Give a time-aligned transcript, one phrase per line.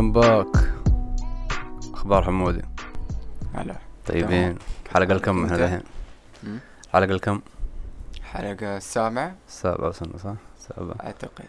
[0.00, 0.72] ويلكم باك
[1.94, 2.62] أخبار حمودي
[3.54, 3.74] هلا
[4.06, 4.58] طيبين
[4.94, 5.82] حلقة الكم إحنا؟ الحين
[6.42, 6.58] مم.
[6.92, 7.40] حلقة الكم
[8.22, 11.44] حلقة السابعة السابعة وصلنا صح؟ السابعة أعتقد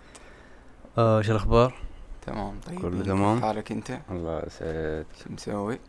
[0.98, 1.74] آه إيش الأخبار؟
[2.26, 5.80] تمام طيب كله تمام؟ كيف حالك أنت؟ الله يسعد شو مسوي؟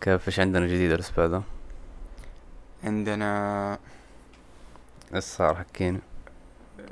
[0.00, 1.42] كيف إيش عندنا جديد الأسبوع ذا؟
[2.84, 3.78] عندنا
[5.14, 6.00] إيش صار حكينا؟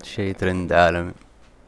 [0.02, 1.12] شيء ترند عالمي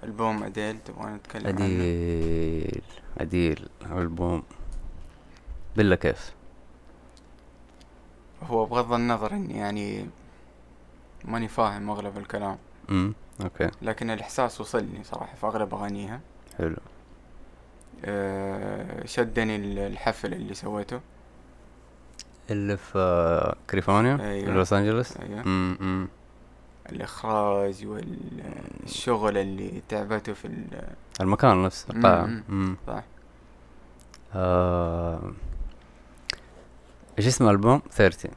[0.04, 2.82] ألبوم أديل تبغى نتكلم عنه؟ أديل.
[3.18, 3.68] أديل.
[3.92, 4.42] ألبوم.
[5.76, 6.32] بالله كيف؟
[8.42, 10.06] هو بغض النظر إني يعني
[11.24, 12.58] ماني فاهم أغلب الكلام.
[12.90, 13.70] امم okay.
[13.82, 16.20] لكن الإحساس وصلني صراحة في أغلب أغانيها.
[16.58, 16.76] حلو.
[18.04, 21.00] أه شدني ال- الحفل اللي سويته.
[22.50, 24.54] اللي في كاليفورنيا؟ أيوة.
[24.54, 25.40] لوس أنجلوس؟ أيوه.
[25.40, 26.08] امم
[26.92, 30.88] الإخراج والشغل اللي تعبته في ال-
[31.20, 32.30] المكان نفسه القاعة.
[32.86, 33.02] صح.
[34.34, 35.32] آه...
[37.18, 38.30] إيش اسم الألبوم؟ 30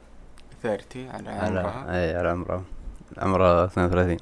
[0.64, 1.96] 30 على عمرها.
[1.96, 2.64] اي على عمرها.
[3.18, 4.18] عمرها 32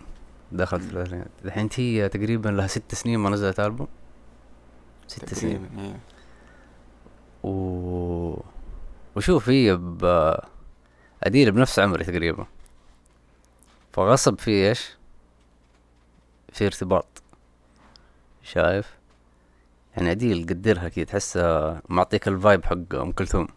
[0.51, 3.87] دخلت في الثلاثينات الحين هي تقريبا لها ست سنين ما نزلت ألبوم.
[5.07, 5.69] ست سنين.
[5.79, 5.99] إيه.
[7.49, 8.39] و
[9.15, 10.33] وشوف هي ب
[11.23, 12.45] أديل بنفس عمري تقريبا.
[13.95, 14.97] فغصب في إيش؟
[16.51, 17.23] في ارتباط.
[18.43, 18.97] شايف؟
[19.97, 23.47] يعني أديل قدرها كي تحسها معطيك الفايب حق أم كلثوم.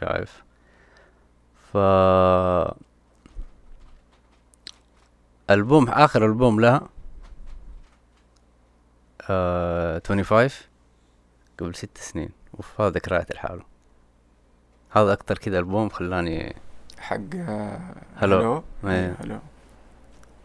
[0.00, 0.44] شايف؟
[1.72, 1.76] ف
[5.50, 6.88] ألبوم آخر ألبوم لها
[9.30, 10.50] آه 25
[11.58, 12.30] قبل ست سنين.
[12.54, 13.62] أوف هذا ذكريات الحاله
[14.90, 16.56] هذا أكتر كذا ألبوم خلاني
[17.04, 17.16] حق
[18.16, 18.38] هلو.
[18.38, 18.62] هلو.
[18.84, 18.90] إيه.
[18.90, 19.38] إيه، هلو.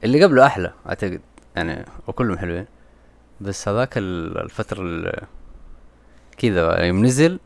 [0.03, 1.21] اللي قبله أحلى أعتقد
[1.55, 2.65] يعني وكلهم حلوين.
[3.41, 5.27] بس هذاك ال- الفترة ال-
[6.37, 7.39] كذا يوم نزل.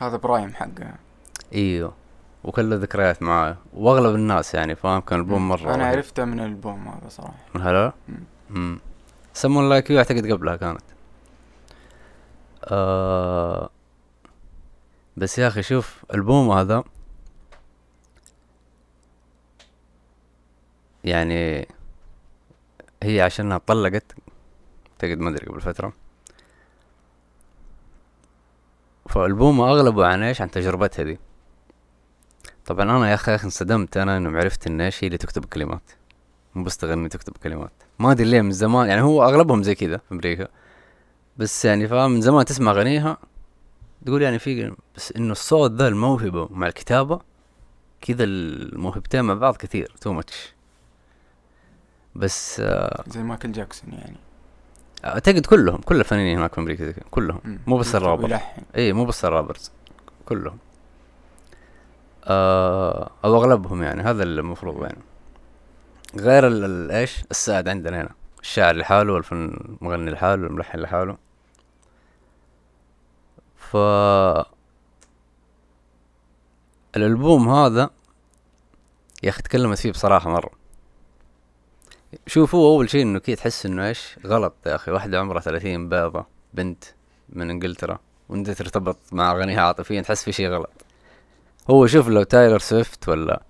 [0.00, 0.92] هذا برايم حقه.
[1.54, 1.92] إيوه.
[2.44, 3.56] وكله ذكريات معاه.
[3.74, 5.96] وأغلب الناس يعني فاهم؟ كان ألبوم مرة أنا رهيب.
[5.96, 7.34] عرفته من الالبوم هذا صراحة.
[7.54, 8.16] من هلا مم.
[8.50, 8.78] امم
[9.34, 10.80] Someone Like You أعتقد قبلها كانت.
[12.64, 13.70] آه
[15.16, 16.84] بس يا أخي شوف البوم هذا
[21.06, 21.68] يعني
[23.02, 24.14] هي عشانها طلقت
[24.92, 25.92] اعتقد ما أدري قبل فترة.
[29.08, 31.18] فالبوم أغلبه عن إيش؟ عن تجربتها دي.
[32.66, 35.90] طبعا أنا يا أخي انصدمت أنا إنه عرفت إن إيش هي اللي تكتب الكلمات.
[36.54, 39.96] مو بس تغني تكتب كلمات ما أدري ليه من زمان يعني هو أغلبهم زي كذا
[39.96, 40.48] في أمريكا.
[41.36, 43.18] بس يعني فاهم من زمان تسمع اغانيها
[44.06, 47.20] تقول يعني في بس إنه الصوت ذا الموهبة مع الكتابة
[48.00, 50.55] كذا الموهبتين مع بعض كثير too much
[52.16, 54.16] بس آه، زي مايكل جاكسون يعني.
[55.04, 57.40] أعتقد كلهم كل الفنانين هناك في أمريكا زي كذا كلهم.
[57.44, 57.58] مم.
[57.66, 59.70] مو بس يكتب الرابر ويلحن اي مو بس ال rappers
[60.26, 60.58] كلهم.
[62.24, 64.98] آه أو أغلبهم يعني هذا المفروض يعني.
[66.16, 68.10] غير ال- ال- إيش؟ السائد عندنا هنا
[68.42, 71.16] الشاعر لحاله والفن مغني لحاله والملحن لحاله.
[73.56, 73.76] ف
[76.96, 77.90] الألبوم هذا
[79.22, 80.50] يا أخي تكلمت فيه بصراحة مرة.
[82.26, 84.90] شوف هو أول شيء إنه كي تحس إنه إيش؟ غلط يا أخي.
[84.90, 86.84] واحدة عمرها ثلاثين بيضة بنت
[87.28, 90.70] من إنجلترا وأنت ترتبط مع اغانيها عاطفيا تحس في شيء غلط.
[91.70, 93.42] هو شوف لو تايلر سويفت ولا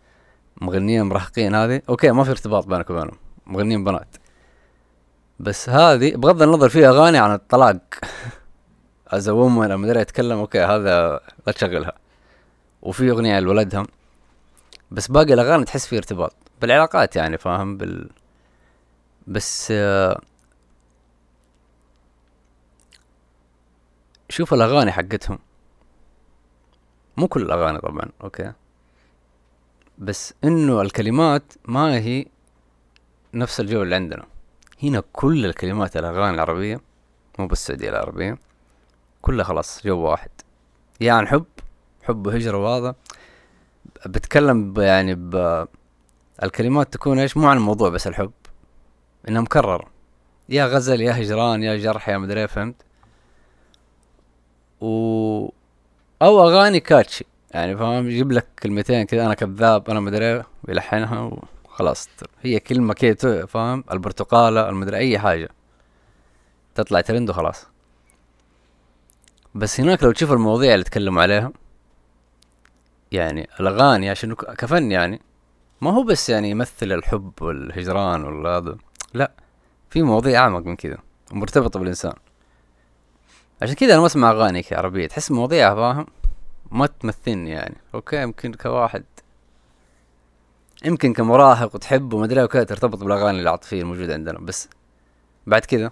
[0.61, 4.17] مغنيين مراهقين هذه أوكي ما في ارتباط بينك وبينهم مغنيين بنات.
[5.41, 7.81] بس هذه بغض النظر في أغاني عن الطلاق.
[9.09, 11.93] as woman ما أدري أتكلم أوكي هذا لا تشغلها.
[12.83, 13.87] وفي أغنية لولدها
[14.91, 16.35] بس باقي الأغاني تحس في ارتباط.
[16.61, 18.09] بالعلاقات يعني فاهم؟ بال
[19.27, 20.21] بس آه،
[24.29, 25.39] شوف الأغاني حقتهم.
[27.17, 28.53] مو كل الأغاني طبعا أوكي.
[29.99, 32.27] بس إنه الكلمات ما هي
[33.35, 34.27] نفس الجو اللي عندنا.
[34.83, 36.81] هنا كل الكلمات الأغاني العربية
[37.39, 38.39] مو بس السعودية العربية
[39.23, 40.31] كلها خلاص جو واحد.
[41.01, 41.45] يا عن حب
[42.03, 42.95] حب وهجرة وهذا
[44.07, 45.67] بتكلم يعني ب
[46.43, 48.33] الكلمات تكون إيش؟ مو عن الموضوع بس الحب.
[49.29, 49.87] انها مكررة
[50.49, 52.75] يا غزل يا هجران يا جرح يا مدري فهمت؟
[54.81, 54.87] و
[56.23, 57.25] أو أغاني كاتشي.
[57.51, 61.31] يعني فاهم؟ يجيب لك كلمتين كذا أنا كذاب أنا مدري ويلحنها
[61.65, 62.09] وخلاص.
[62.43, 65.49] هي كلمة كذا فاهم؟ البرتقالة المدري أي حاجة.
[66.75, 67.67] تطلع ترند وخلاص.
[69.55, 71.53] بس هناك لو تشوف المواضيع اللي تكلموا عليها
[73.13, 75.21] يعني الأغاني عشان كفن يعني
[75.81, 78.77] ما هو بس يعني يمثل الحب والهجران ولا هذا
[79.15, 79.33] لا
[79.91, 80.99] في مواضيع أعمق من كذا
[81.33, 82.13] ومرتبطة بالإنسان.
[83.63, 86.07] عشان كذا أنا ما أسمع اغاني عربيه تحس مواضيعها فاهم
[86.71, 87.77] ما تمثلني يعني.
[87.95, 89.05] أوكي يمكن كواحد
[90.85, 94.69] يمكن كمراهق وتحب وما أدري وكذا ترتبط بالأغاني العاطفية الموجودة عندنا بس
[95.47, 95.91] بعد كذا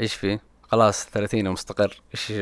[0.00, 2.00] إيش فيه خلاص ثلاثين ومستقر.
[2.14, 2.32] إيش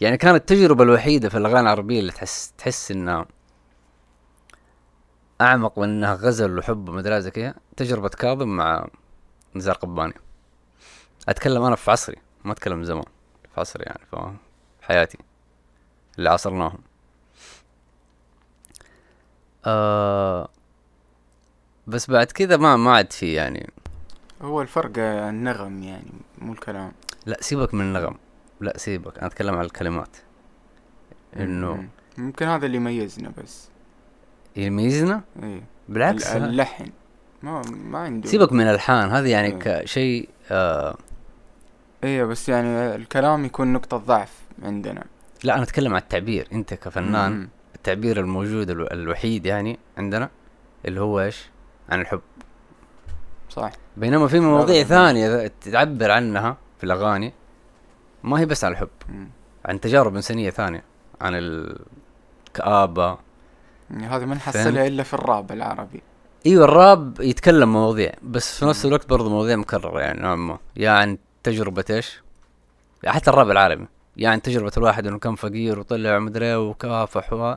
[0.00, 3.26] يعني كانت التجربة الوحيدة في الأغاني العربية اللي تحس تحس إنها
[5.40, 8.88] أعمق من إنها غزل وحب ومدري زي كذا تجربة كاظم مع
[9.54, 10.14] نزار قباني.
[11.28, 13.04] أتكلم أنا في عصري ما أتكلم زمان
[13.54, 15.18] في عصري يعني في حياتي
[16.18, 16.78] اللي عاصرناهم.
[19.66, 20.48] آه
[21.86, 23.70] بس بعد كذا ما ما عاد في يعني.
[24.42, 26.92] هو الفرق النغم يعني مو الكلام.
[27.26, 28.18] لا سيبك من النغم.
[28.60, 29.18] لا سيبك.
[29.18, 30.16] أنا أتكلم عن الكلمات.
[31.36, 31.88] إنه
[32.18, 33.68] ممكن هذا اللي يميزنا بس.
[34.58, 35.62] يميزنا إيه.
[35.88, 36.86] بالعكس اللحن.
[37.42, 38.28] ما ما عنده.
[38.28, 39.82] سيبك من الألحان هذه يعني إيه.
[39.82, 40.96] كشيء آه.
[42.04, 44.32] إيه بس يعني الكلام يكون نقطة ضعف
[44.62, 45.04] عندنا.
[45.44, 46.48] لا أنا أتكلم عن التعبير.
[46.52, 47.48] أنت كفنان مم.
[47.74, 50.30] التعبير الموجود الوحيد يعني عندنا
[50.86, 51.48] اللي هو إيش؟
[51.88, 52.20] عن الحب.
[53.50, 53.70] صح.
[53.96, 57.32] بينما في مواضيع ثانية تعبر عنها في الأغاني
[58.24, 59.28] ما هي بس عن الحب مم.
[59.64, 60.82] عن تجارب إنسانية ثانية
[61.20, 63.18] عن الكآبه يعني
[63.90, 66.02] هذا ما نحصلها إلا في الراب العربي.
[66.46, 70.58] إيوه الراب يتكلم مواضيع بس في نفس الوقت برضه مواضيع مكررة يعني نوعا ما.
[70.76, 72.22] يا عن تجربة إيش؟
[73.06, 73.86] حتى الراب العالمي
[74.16, 77.54] يا عن تجربة الواحد إنه كان فقير وطلع مدري وكافح و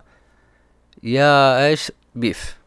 [1.03, 2.57] يا إيش؟ بيف.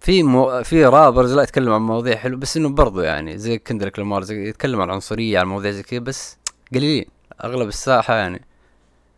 [0.00, 0.62] في مو...
[0.62, 4.48] في رابرز لا يتكلم عن مواضيع حلوة بس إنه برضو يعني زي كندريك لامار زي
[4.48, 6.38] يتكلم عن العنصريه عن مواضيع زي كذا بس
[6.74, 7.04] قليلين
[7.44, 8.44] أغلب الساحة يعني.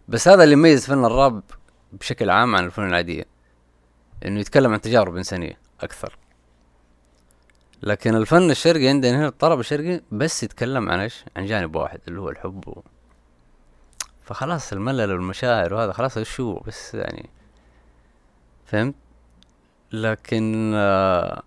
[0.08, 1.42] بس هذا اللي يميز فن الراب
[1.92, 3.24] بشكل عام عن الفنون العادية
[4.24, 6.18] إنه يتكلم عن تجارب إنسانية أكثر.
[7.82, 12.20] لكن الفن الشرقي عندنا هنا الطرب الشرقي بس يتكلم عن إيش؟ عن جانب واحد اللي
[12.20, 12.82] هو الحب و...
[14.22, 17.30] فخلاص الملل والمشاعر وهذا خلاص شو بس يعني
[18.66, 18.94] فهمت؟
[19.92, 21.42] لكن آه،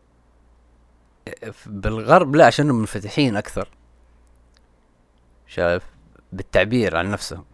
[1.65, 3.69] بالغرب لا عشانهم منفتحين أكثر.
[5.47, 5.83] شايف؟
[6.33, 7.45] بالتعبير عن نفسهم.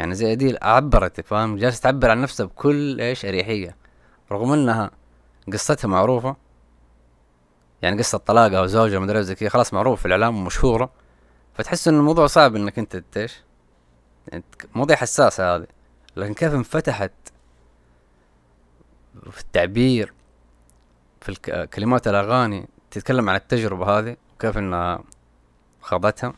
[0.00, 3.76] يعني زي اديل عبرت فاهم؟ جالسة تعبر عن نفسها بكل إيش؟ أريحية.
[4.32, 4.90] رغم إنها
[5.52, 6.36] قصتها معروفة.
[7.82, 10.90] يعني قصة طلاقها أو زوجها مدري زي كذا خلاص معروف في الإعلام ومشهورة.
[11.54, 13.40] فتحس إن الموضوع صعب إنك أنت إيش؟
[14.28, 14.44] يعني
[14.74, 15.66] مواضيع حساسة هذه.
[16.16, 17.12] لكن كيف انفتحت
[19.30, 20.12] في التعبير
[21.20, 25.02] في كلمات الأغاني تتكلم عن التجربة هذه وكيف إنها
[25.80, 26.32] خاضتها.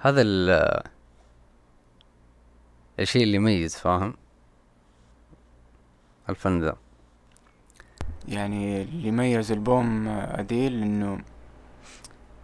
[0.00, 0.22] هذا
[3.00, 4.14] الشيء اللي يميز فاهم؟
[6.28, 6.76] الفن ذا
[8.28, 11.18] يعني اللي يميز البوم أديل إنه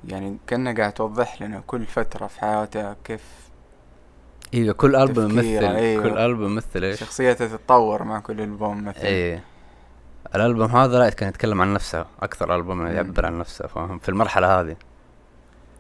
[0.08, 3.22] يعني كأنه قاعد توضح لنا كل فترة في حياته كيف
[4.54, 6.02] أيوه كل ألبوم يمثل أيوة.
[6.02, 9.04] كل ألبوم يمثل إيش؟ شخصيته تتطور مع كل ألبوم مثلا.
[9.04, 9.44] إيه.
[10.34, 14.60] الألبوم هذا لا كان يتكلم عن نفسه أكثر ألبوم يعبر عن نفسه فاهم؟ في المرحلة
[14.60, 14.76] هذه.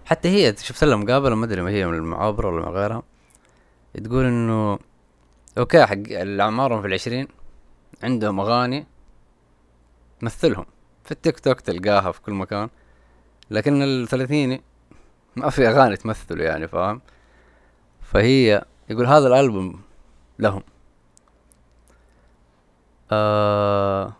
[0.04, 3.02] حتى هي شفت لها مقابله ما أدري ما هي من المعابره ولا من غيرها.
[3.94, 4.78] تقول إنه
[5.58, 7.28] أوكي حق الأعمارهم في العشرين
[8.02, 8.86] عندهم أغاني
[10.20, 10.66] تمثلهم
[11.04, 12.68] في التيك توك تلقاها في كل مكان
[13.50, 14.62] لكن الثلاثيني
[15.36, 17.00] ما في أغاني تمثله يعني فاهم؟
[18.02, 19.82] فهي يقول هذا الألبوم
[20.38, 20.62] لهم.
[23.12, 24.12] آه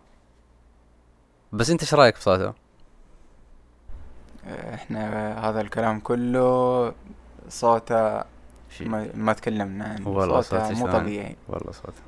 [1.53, 2.53] بس أنت إيش رأيك في صوته؟
[4.47, 6.93] إحنا هذا الكلام كله
[7.49, 8.34] صوته
[8.81, 9.85] ما, ما تكلمنا.
[9.85, 11.35] عنه والله صوته مو طبيعي.
[11.47, 12.01] والله صوته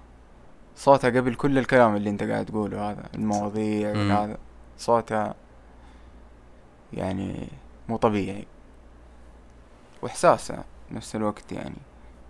[0.76, 4.38] صوته قبل كل الكلام اللي انت قاعد تقوله هذا المواضيع هذا.
[4.78, 5.34] صوته
[6.94, 7.48] يعني
[7.90, 8.46] مو طبيعي.
[10.02, 11.78] وإحساسه نفس الوقت يعني.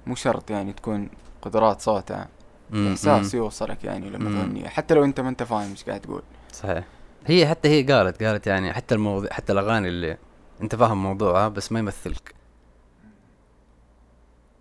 [0.08, 1.10] مو شرط يعني تكون
[1.42, 2.28] قدرات صوتها
[2.74, 4.70] إحساس يوصلك يعني لما تغني.
[4.70, 6.22] حتى لو انت ما انت فاهم إيش قاعد تقول.
[6.54, 6.84] صحيح.
[7.26, 10.18] هي حتى هي قالت قالت يعني حتى الموضوع حتى الأغاني اللي
[10.62, 12.37] انت فاهم موضوعها بس ما يمثلك.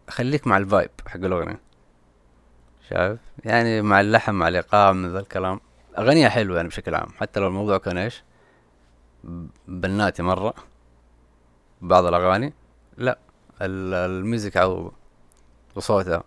[0.09, 1.61] خليك مع ال vibe حق الأغنية.
[2.91, 5.61] شايف؟ يعني مع اللحن مع الإيقاع من ذا الكلام.
[5.99, 7.09] اغانيها حلوة يعني بشكل عام.
[7.17, 8.23] حتى لو الموضوع كان إيش؟
[9.69, 10.55] بناتي مرة.
[11.83, 12.53] بعض الأغاني.
[12.97, 13.19] لا.
[13.63, 14.93] ال music أو
[15.75, 16.25] وصوتها.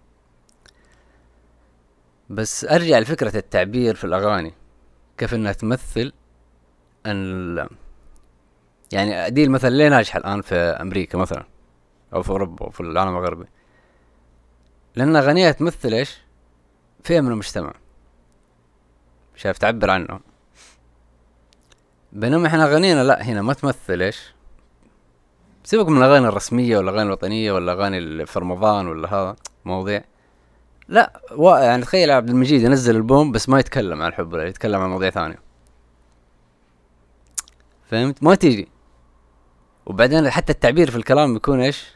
[2.29, 4.53] بس أرجع لفكرة التعبير في الأغاني.
[5.17, 6.13] كيف إنها تمثل
[7.05, 7.67] ان
[8.91, 11.45] يعني أديل مثلا ليه ناجحة الآن في أمريكا مثلا؟
[12.13, 13.45] أو في أوروبا أو في العالم الغربي؟
[14.96, 16.17] لأن اغانيها تمثل إيش؟
[17.03, 17.74] فئة من المجتمع.
[19.36, 20.19] شايف تعبر عنه.
[22.12, 24.34] بينما إحنا اغانينا لا هنا ما تمثل إيش؟
[25.63, 30.03] سيبك من الأغاني الرسمية ولا الأغاني الوطنية ولا اللي في رمضان ولا هذا مواضيع.
[30.88, 31.50] لا و...
[31.50, 35.10] يعني تخيل عبد المجيد ينزل ألبوم بس ما يتكلم عن الحب ولا يتكلم عن مواضيع
[35.10, 35.39] ثانية.
[37.89, 38.67] فهمت؟ ما تيجي.
[39.86, 41.88] وبعدين حتى التعبير في الكلام بيكون إيش؟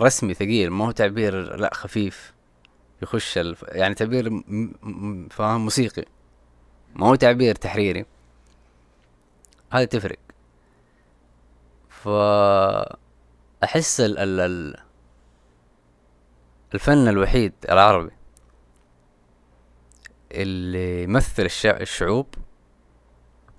[0.00, 2.32] رسمي ثقيل ما هو تعبير لا خفيف.
[3.02, 3.64] يخش الف...
[3.68, 5.28] يعني تعبير م...
[5.30, 6.04] فاهم موسيقي.
[6.94, 8.06] ما هو تعبير تحريري.
[9.72, 10.18] هذه تفرق.
[11.88, 12.08] ف
[13.64, 14.18] أحس ال...
[14.18, 14.40] ال...
[14.40, 14.76] ال...
[16.74, 18.10] الفن الوحيد العربي
[20.32, 21.76] اللي يمثل الشع...
[21.76, 22.34] الشعوب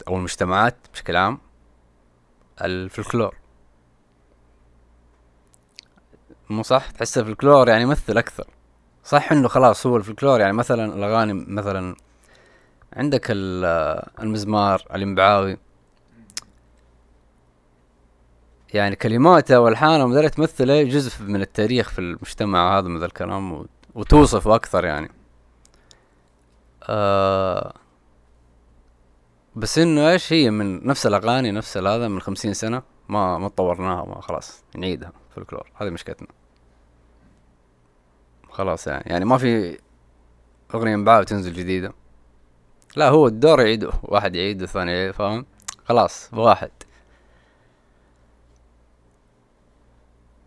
[0.07, 1.39] أو المجتمعات بشكل عام
[2.61, 3.35] الفلكلور.
[6.49, 8.47] مو صح؟ تحس الفلكلور يعني يمثل أكثر.
[9.03, 11.95] صح إنه خلاص هو الفلكلور يعني مثلا الأغاني مثلا
[12.93, 15.57] عندك المزمار الانبعاوي
[18.73, 23.65] يعني كلماته والحانة مدري تمثل جزء من التاريخ في المجتمع هذا من ذا الكلام
[23.95, 25.11] وتوصفه أكثر يعني.
[26.83, 27.73] آه
[29.55, 34.05] بس إنه إيش هي من نفس الأغاني نفس هذا من خمسين سنة ما ما طورناها
[34.05, 35.71] ما خلاص نعيدها فلكلور.
[35.75, 36.27] هذه مشكلتنا.
[38.51, 39.03] خلاص يعني.
[39.07, 39.79] يعني ما في
[40.75, 41.93] أغنية مبعاث تنزل جديدة.
[42.95, 45.45] لا هو الدور يعيده واحد يعيد الثاني يعيد فاهم؟
[45.85, 46.71] خلاص واحد.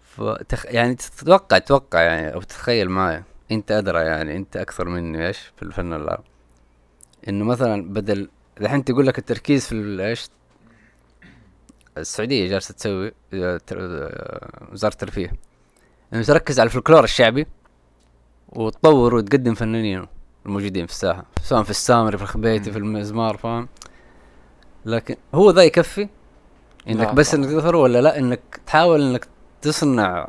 [0.02, 0.66] فتخ...
[0.66, 5.62] يعني تتوقع تتوقع يعني أو تتخيل معي أنت أدرى يعني أنت أكثر مني إيش؟ في
[5.62, 6.28] الفن العربي.
[7.28, 8.28] إنه مثلا بدل
[8.60, 10.28] الحين تقول لك التركيز في إيش؟
[11.98, 15.32] السعودية جالسة تسوي آه، آه، وزارة الترفيه.
[16.12, 17.46] إنه تركز على الفلكلور الشعبي.
[18.54, 20.06] وتطور وتقدم فنانين
[20.46, 23.68] الموجودين في الساحة سواء في السامري في الخبيتي في المزمار فاهم؟
[24.84, 26.08] لكن هو ذا يكفي
[26.88, 29.28] إنك بس إنك تظهر ولا لا؟ إنك تحاول إنك
[29.62, 30.28] تصنع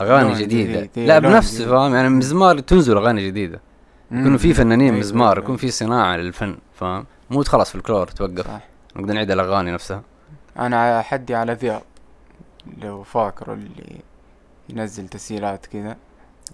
[0.00, 0.80] أغاني جديدة.
[0.80, 1.08] جديد.
[1.08, 3.60] لا بنفس فاهم؟ يعني مزمار تنزل أغاني جديدة.
[4.10, 5.44] يكون في فنانين أيوة مزمار أيوة.
[5.44, 8.46] يكون في صناعة للفن فاهم؟ مو خلاص في الكلور توقف.
[8.46, 8.60] صح.
[8.96, 10.02] نقدر نعيد الأغاني نفسها.
[10.58, 11.82] أنا حدي على ذياب
[12.82, 14.00] لو فاكره اللي
[14.68, 15.96] ينزل تسجيلات كذا.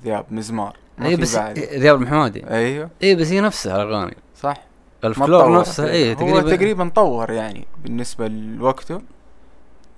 [0.04, 0.76] ذياب مزمار.
[1.02, 2.90] اي بس ذياب المحمودي أيوه.
[3.02, 4.16] اي بس هي نفسها الأغاني.
[4.36, 4.56] صح.
[5.04, 9.02] الفلكلور نفسها اي تقريبا هو تقريبا طور يعني بالنسبة لوقته.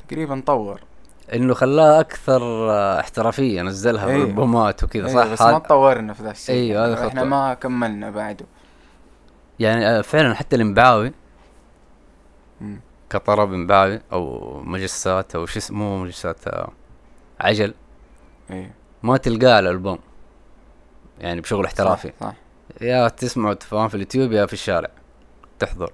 [0.08, 0.80] تقريبا طور.
[1.34, 4.24] إنه خلاها أكثر احترافية نزلها أيوه.
[4.24, 6.54] بالبومات وكذا أيوه صح؟ بس ما تطورنا في ذا الشيء.
[6.54, 8.46] أيوه هذا إحنا ما كملنا بعده.
[9.58, 11.12] يعني آه، فعلا حتى الينبعاوي
[13.10, 16.70] كطرب ينبعاوي أو مجسات أو شو اسمه مجسات آه،
[17.40, 17.74] عجل.
[18.50, 18.70] أيوه
[19.02, 19.98] ما تلقاه الألبوم.
[21.18, 22.12] يعني بشغل احترافي.
[22.20, 22.34] صح, صح.
[22.80, 24.90] يا تسمعه تفهم في اليوتيوب يا في الشارع.
[25.58, 25.92] تحضر.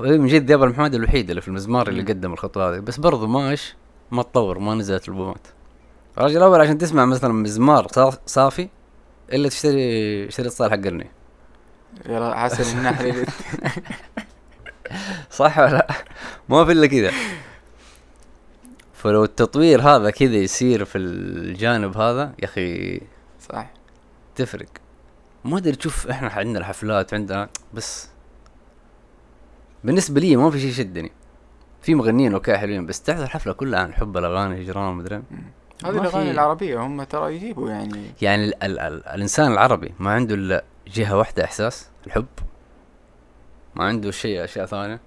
[0.00, 2.80] من جد دياب المحمد الوحيد اللي في المزمار اللي قدم الخطوة هذه.
[2.80, 3.74] بس برضو ما إيش
[4.10, 5.46] ما تطور ما نزلت البومات
[6.18, 7.86] الرجل الأول عشان تسمع مثلا مزمار
[8.26, 8.68] صافي
[9.32, 11.10] إلا تشتري شريط صالح قرني
[12.06, 13.26] يلا حسن النحل.
[15.30, 15.86] صح ولا
[16.48, 17.10] ما في إلا كذا.
[18.98, 23.00] فلو التطوير هذا كذا يصير في الجانب هذا يا أخي
[23.40, 23.70] صح
[24.34, 24.68] تفرق.
[25.44, 28.08] ما أدري تشوف إحنا عندنا الحفلات عندنا بس
[29.84, 31.12] بالنسبة لي ما في شيء يشدني.
[31.82, 35.22] في مغنيين أوكي حلوين بس تحضر الحفلة كلها عن حب الأغاني هجران مدري
[35.84, 38.10] هذه الأغاني العربية هم ترى يجيبوا يعني.
[38.22, 42.26] يعني ال ال ال الإنسان العربي ما عنده إلا جهة واحدة إحساس الحب.
[43.74, 45.00] ما عنده شيء أشياء ثانية.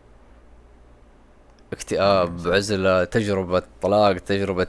[1.74, 4.68] اكتئاب عزلة تجربة طلاق تجربة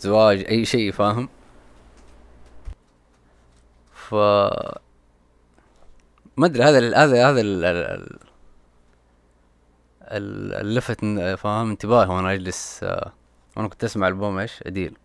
[0.00, 1.28] زواج أي شيء فاهم؟
[3.94, 4.14] ف
[6.36, 7.40] ما أدري هذا هذا هذا
[10.60, 11.00] اللفت
[11.38, 13.12] فاهم؟ انتباهي وأنا أجلس آه
[13.56, 14.96] وأنا كنت أسمع ألبوم إيش؟ أديل.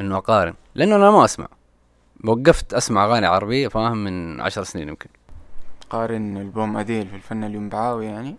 [0.00, 0.54] إنه أقارن.
[0.74, 1.48] لأنه أنا ما أسمع.
[2.24, 5.10] وقفت أسمع أغاني عربية فاهم؟ من عشر سنين يمكن.
[5.90, 8.36] قارن ألبوم أديل في الفن الينبعاوي يعني؟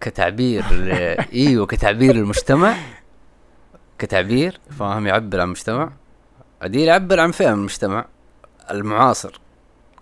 [0.00, 0.64] كتعبير
[1.34, 2.76] إيوه كتعبير المجتمع.
[3.98, 5.92] كتعبير فاهم يعبر عن المجتمع.
[6.62, 8.04] اديل يعبر عن فئه من المجتمع.
[8.70, 9.40] المعاصر.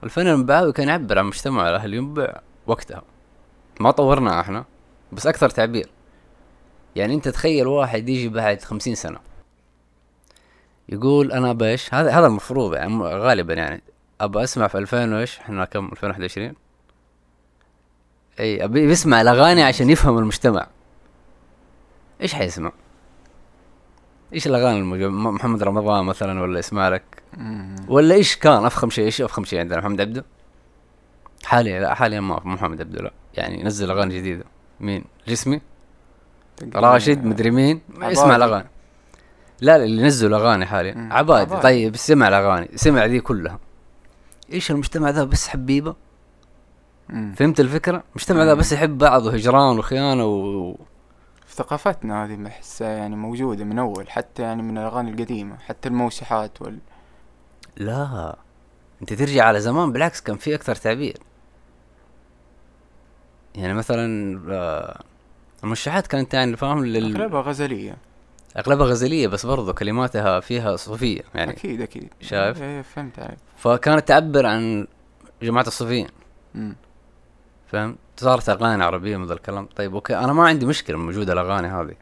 [0.04, 3.02] الفن الينبعاوي كان يعبر عن مجتمع أهل ينبع وقتها.
[3.80, 4.64] ما طورنا إحنا
[5.12, 5.88] بس أكثر تعبير.
[6.97, 9.19] يعني أنت تخيل واحد يجي بعد خمسين سنة.
[10.88, 13.83] يقول أنا بايش هذا هذا المفروض يعني غالبا يعني.
[14.21, 16.54] ابى أسمع في ألفين وإيش؟ إحنا كم؟ ألفين وإحد وعشرين.
[18.40, 20.66] اي أبي يسمع الأغاني عشان يفهم المجتمع.
[22.20, 22.73] إيش حيسمع؟
[24.35, 27.23] إيش الأغاني الموجودة محمد رمضان مثلا ولا اسمع لك
[27.88, 30.25] ولا إيش كان أفخم شيء؟ إيش أفخم شيء عندنا؟ محمد عبده؟
[31.44, 33.12] حاليا لا حاليا ما محمد عبده لا.
[33.35, 34.44] يعني نزل أغاني جديدة.
[34.80, 35.61] مين؟ جسمي؟
[36.75, 38.37] راشد؟ مدري مين؟ عبادي.
[38.37, 38.68] الأغاني.
[39.61, 41.09] لا لا، اللي نزلوا الأغاني حاليا.
[41.11, 41.56] عبادي.
[41.56, 42.68] طيب سمع الأغاني.
[42.75, 43.59] سمع ذي كلها.
[44.52, 45.94] إيش المجتمع ذا؟ بس حبيبة.
[47.11, 47.35] مم.
[47.37, 48.55] فهمت الفكرة المجتمع ذا.
[48.55, 50.75] بس يحب بعض وهجران وخيانة و...
[51.47, 56.62] في ثقافتنا هذه بحسها يعني موجودة من أول حتى يعني من الأغاني القديمة حتى الموشحات
[56.62, 56.79] وال
[57.76, 58.37] لا
[59.02, 61.17] أنت ترجع على زمان بالعكس كان في أكثر تعبير
[63.55, 65.00] يعني مثلا آه،
[65.64, 67.17] المرشحات كانت يعني فاهم لل...
[67.17, 67.97] أغلبها غزلية
[68.59, 74.09] أغلبها غزلية بس برضو كلماتها فيها صوفية يعني أكيد أكيد شايف؟ إيه فهمت عليك فكانت
[74.09, 74.87] تعبر عن
[75.43, 76.09] جماعة الصوفيين.
[77.71, 79.67] فهمت؟ صارت أغاني عربية من ذا الكلام.
[79.67, 81.95] طيب أوكي أنا ما عندي مشكلة من وجود الأغاني هذه.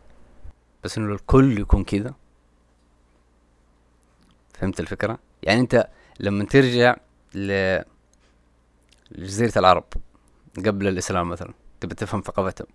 [0.85, 2.15] بس إنه الكل يكون كذا.
[4.55, 5.89] فهمت الفكرة؟ يعني أنت
[6.21, 6.97] لما ترجع
[7.35, 7.79] ل
[9.11, 9.85] لجزيرة العرب
[10.67, 12.69] قبل الإسلام مثلا تبي تفهم ثقافتهم.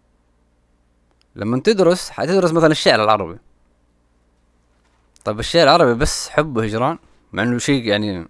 [1.35, 3.37] لما تدرس حتدرس مثلا الشعر العربي.
[5.25, 6.97] طيب الشعر العربي بس حب وهجران
[7.33, 8.27] مع إنه شيء يعني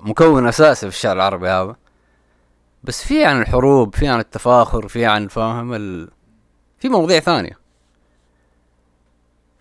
[0.00, 1.76] مكون أساسي في الشعر العربي هذا.
[2.84, 6.08] بس في عن الحروب في عن التفاخر في عن فاهم؟ ال...
[6.78, 7.58] في مواضيع ثانية.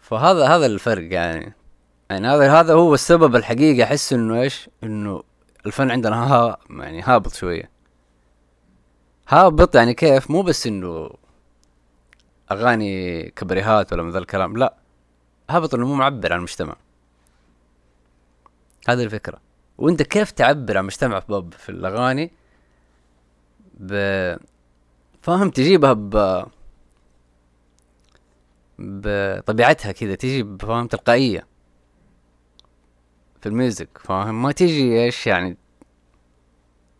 [0.01, 1.53] فهذا هذا الفرق يعني.
[2.09, 5.23] يعني هذا هذا هو السبب الحقيقي أحس إنه إيش؟ إنه
[5.65, 7.69] الفن عندنا ها يعني هابط شوية.
[9.27, 11.09] هابط يعني كيف؟ مو بس إنه
[12.51, 14.73] أغاني كبريهات ولا من ذا الكلام لا.
[15.49, 16.75] هابط إنه مو معبر عن المجتمع.
[18.89, 19.37] هذه الفكرة.
[19.77, 20.89] وأنت كيف تعبر عن
[21.29, 22.31] باب- في الأغاني؟
[23.79, 23.93] ب
[25.21, 26.43] فاهم تجيبها ب
[28.79, 31.47] بطبيعتها كذا تجي بفهم تلقائية.
[33.41, 35.57] في ال music فاهم؟ ما تجي إيش يعني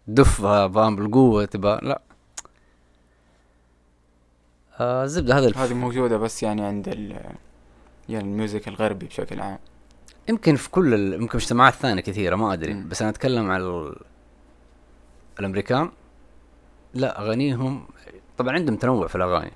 [0.07, 2.01] دفها فاهم؟ بالقوة تبى لا.
[4.79, 5.57] آه الزبدة هذا الف...
[5.57, 7.11] هذه موجودة بس يعني عند ال
[8.09, 9.59] يعني ال music الغربي بشكل عام.
[10.29, 11.13] يمكن في كل ال...
[11.13, 12.73] يمكن مجتمعات ثانية كثيرة ما أدري.
[12.73, 12.89] مم.
[12.89, 13.95] بس أنا أتكلم عن ال...
[15.39, 15.91] الأمريكان.
[16.93, 17.87] لا أغانيهم
[18.37, 19.51] طبعا عندهم تنوع في الأغاني.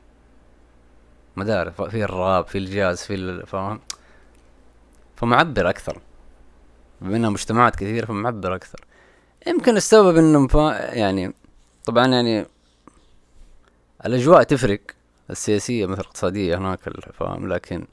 [1.36, 3.80] ما أدري في الراب في الجاز في فاهم؟
[5.16, 6.02] فمعبر أكثر.
[7.02, 8.80] بما إنها مجتمعات كثيرة فمعبر أكثر.
[9.48, 10.94] يمكن السبب إنهم فا...
[10.94, 11.34] يعني
[11.86, 12.46] طبعا يعني
[14.06, 14.80] الأجواء تفرق.
[15.30, 16.80] السياسية مثل الاقتصادية هناك
[17.14, 17.88] فاهم؟ لكن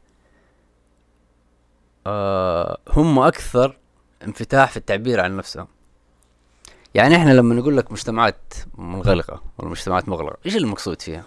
[2.07, 3.77] آه هم أكثر
[4.23, 5.67] انفتاح في التعبير عن نفسهم.
[6.95, 11.25] يعني إحنا لما نقول لك مجتمعات منغلقة ولا مجتمعات مغلقة إيش المقصود فيها؟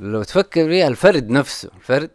[0.00, 2.10] لو تفكر فيها الفرد نفسه الفرد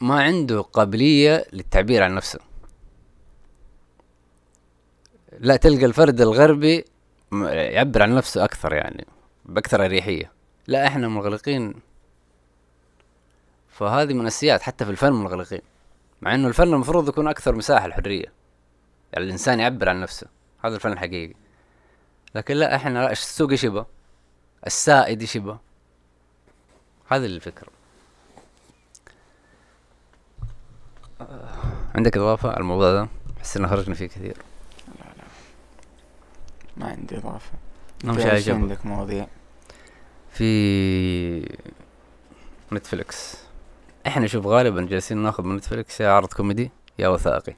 [0.00, 2.38] ما عنده قابلية للتعبير عن نفسه.
[5.38, 6.84] لا تلقى الفرد الغربي
[7.32, 9.06] يعبر عن نفسه أكثر يعني
[9.44, 10.32] بأكثر أريحية.
[10.66, 11.74] لا إحنا منغلقين.
[13.68, 15.60] فهذه من السيات حتى في الفن منغلقين.
[16.22, 18.32] مع إنه الفن المفروض يكون أكثر مساحة الحريه
[19.16, 20.26] يعني الإنسان يعبر عن نفسه.
[20.64, 21.34] هذا الفن الحقيقي.
[22.34, 23.86] لكن لا إحنا لا السوق إيش يبغى
[24.66, 25.58] السائد إيش يبغى
[27.08, 27.68] هذه الفكرة.
[31.94, 34.36] عندك إضافة على الموضوع ده؟ أحس إنه خرجنا فيه كثير.
[36.76, 37.52] ما عندي إضافة.
[38.04, 38.60] أهم أنت شيء إيش عجبك.
[38.62, 39.26] عندك مواضيع؟
[40.30, 41.56] في
[42.72, 43.36] نتفليكس
[44.06, 47.56] إحنا شوف غالبا جالسين ناخذ من نتفليكس يا عرض كوميدي يا وثائقي.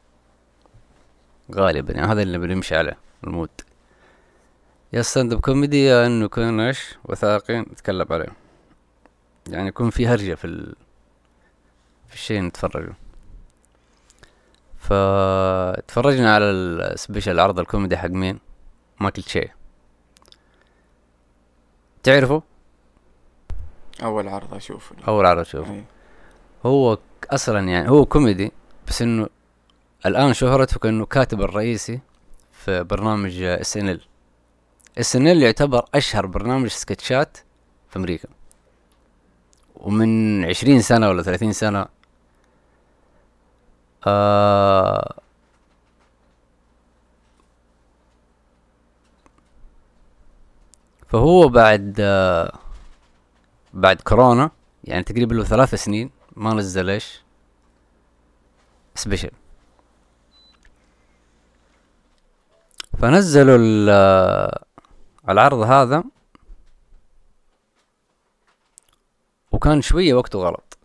[1.54, 3.50] غالبا يعني هذا اللي بنمشي عليه ال mood
[4.92, 8.28] يا stand up comedy يا إنه يكون إيش؟ وثائقي نتكلم عليه.
[9.48, 10.74] يعني يكون في هرجة في ال...
[12.08, 12.92] في الشيء نتفرجه.
[14.76, 18.38] فتفرجنا على ال special العرض الكوميدي حق مين؟
[19.00, 19.48] مايكل تشي.
[22.02, 22.42] تعرفه؟
[24.02, 24.96] أول عرض أشوفه.
[25.08, 25.84] أول عرض شوف أي.
[26.66, 26.98] هو
[27.30, 28.52] أصلا يعني هو كوميدي
[28.88, 29.28] بس إنه
[30.06, 32.00] الآن شهرته كأنه كاتب الرئيسي
[32.52, 34.00] في برنامج إس إن إل.
[34.98, 37.38] إس إن إل يعتبر أشهر برنامج سكتشات
[37.90, 38.28] في أمريكا.
[39.76, 41.86] ومن عشرين سنة ولا ثلاثين سنة
[44.06, 45.14] آه
[51.08, 52.58] فهو بعد آه
[53.74, 54.50] بعد كورونا
[54.84, 57.20] يعني تقريبا له ثلاث سنين ما نزل إيش؟
[58.94, 59.30] special
[63.00, 64.58] فنزلوا ال-
[65.28, 66.04] العرض هذا.
[69.52, 70.78] وكان شوية وقته غلط.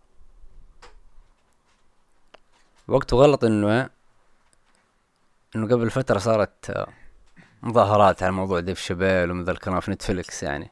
[2.87, 3.89] وقته غلط إنه؟
[5.55, 6.87] إنه قبل فترة صارت
[7.63, 10.71] مظاهرات على موضوع ديف شابيل ومن ذا الكلام في نتفليكس يعني.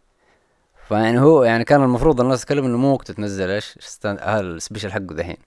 [0.88, 4.99] فيعني هو يعني كان المفروض الناس تتكلم إنه مو وقته تنزل إيش؟ ال special حقه
[4.99, 5.38] دحين.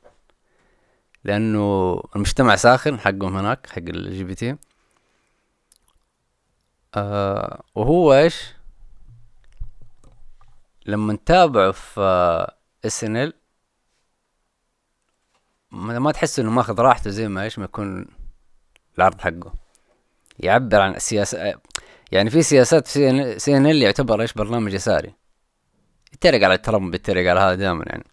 [1.25, 4.57] لأنه المجتمع ساخن حقهم هناك حق ال LGBT
[6.97, 8.55] آه وهو إيش؟
[10.87, 12.47] لما نتابعه في
[12.85, 13.33] SNL
[15.73, 18.07] ما تحس إنه ماخذ راحته زي ما إيش ما يكون
[18.99, 19.53] العرض حقه.
[20.39, 21.55] يعبر عن السياسة
[22.13, 25.15] يعني في سياسات في سي إن إل يعتبر إيش؟ برنامج يساري
[26.15, 28.05] يتريق على ترامب يتريق على هذا دائما يعني.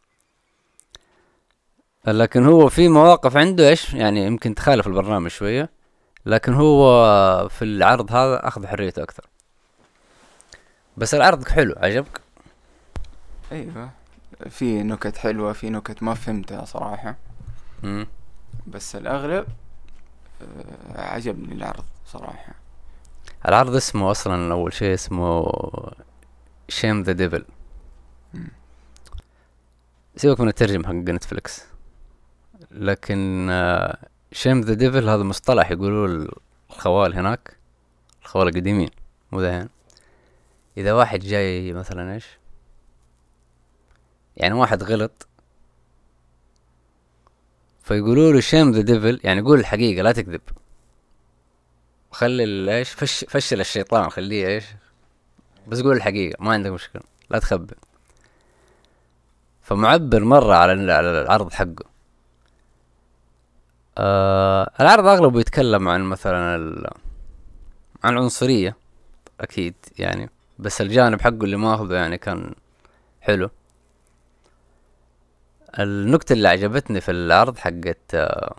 [2.08, 5.81] لكن هو في مواقف عنده إيش؟ يعني يمكن تخالف البرنامج شوية.
[6.26, 9.26] لكن هو في العرض هذا أخذ حريته أكثر.
[10.98, 12.22] بس العرض حلو عجبك؟
[13.52, 13.90] أيوه.
[14.50, 17.16] في نكت حلوة في نكت ما فهمتها صراحة.
[17.84, 18.08] مم.
[18.68, 19.46] بس الأغلب
[20.42, 22.54] آه، عجبني العرض صراحة.
[23.48, 25.52] العرض اسمه أصلا أول شيء اسمه
[26.70, 27.46] Shame the Devil
[30.16, 31.66] سيبك من الترجمة حق نتفلكس
[32.72, 33.50] لكن
[34.32, 36.28] Shame the Devil هذا مصطلح يقولوا
[36.70, 37.58] الخوال هناك
[38.22, 38.90] الخوال القديمين
[39.32, 39.70] مو ذحين
[40.78, 42.26] إذا واحد جاي مثلا إيش؟
[44.38, 45.28] يعني واحد غلط
[47.84, 50.42] فيقولوا له shame the devil يعني قول الحقيقة لا تكذب.
[52.12, 54.66] خلي إيش؟ فش فشل الشيطان خليه إيش؟
[55.68, 57.76] بس قول الحقيقة ما عندك مشكلة لا تخبي
[59.62, 61.91] فمعبر مرة على العرض حقه.
[63.98, 66.60] آه العرض أغلبه يتكلم عن مثلا
[68.04, 68.76] عن العنصرية
[69.42, 72.54] أكيد يعني بس الجانب حقه اللي ماخذه يعني كان
[73.22, 73.50] حلو.
[75.80, 78.56] النكتة اللي عجبتني في العرض حقت آه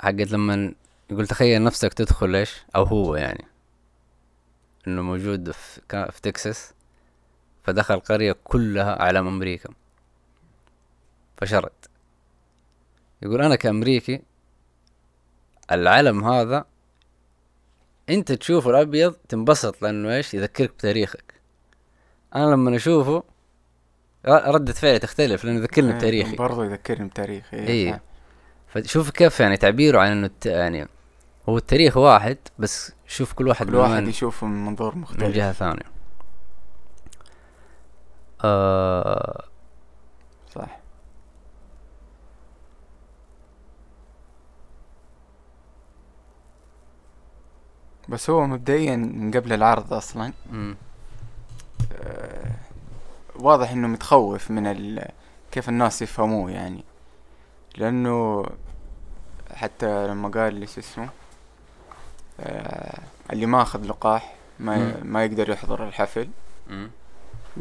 [0.00, 0.72] حقت لما
[1.10, 3.44] يقول تخيل نفسك تدخل إيش؟ أو هو يعني
[4.86, 6.72] إنه موجود في, في تكساس
[7.64, 9.70] فدخل قرية كلها علم أمريكا.
[11.40, 11.72] فشرد
[13.22, 14.22] يقول أنا كأمريكي
[15.72, 16.64] العلم هذا
[18.10, 21.34] أنت تشوفه الأبيض تنبسط لأنه إيش؟ يذكرك بتاريخك.
[22.34, 23.22] أنا لما أشوفه
[24.26, 26.36] ردة فعلي تختلف لأنه يذكرني إيه، بتاريخي.
[26.36, 28.02] برضه يذكرني بتاريخي اي إيه.
[28.68, 30.88] فشوف كيف يعني تعبيره عن إنه يعني
[31.48, 35.22] هو التاريخ واحد بس شوف كل واحد كل واحد يشوفه من منظور مختلف.
[35.22, 36.00] من جهة ثانية.
[38.44, 39.44] آه
[40.54, 40.80] صح
[48.10, 50.32] بس هو مبدئيا من قبل العرض أصلا.
[52.02, 52.50] آه
[53.36, 55.08] واضح إنه متخوف من ال...
[55.52, 56.84] كيف الناس يفهموه يعني.
[57.76, 58.46] لأنه
[59.54, 61.08] حتى لما قال لي شو اسمه
[62.40, 62.98] آه
[63.32, 64.94] اللي ما أخذ لقاح ما ي...
[65.04, 66.28] ما يقدر يحضر الحفل.
[66.68, 66.90] مم.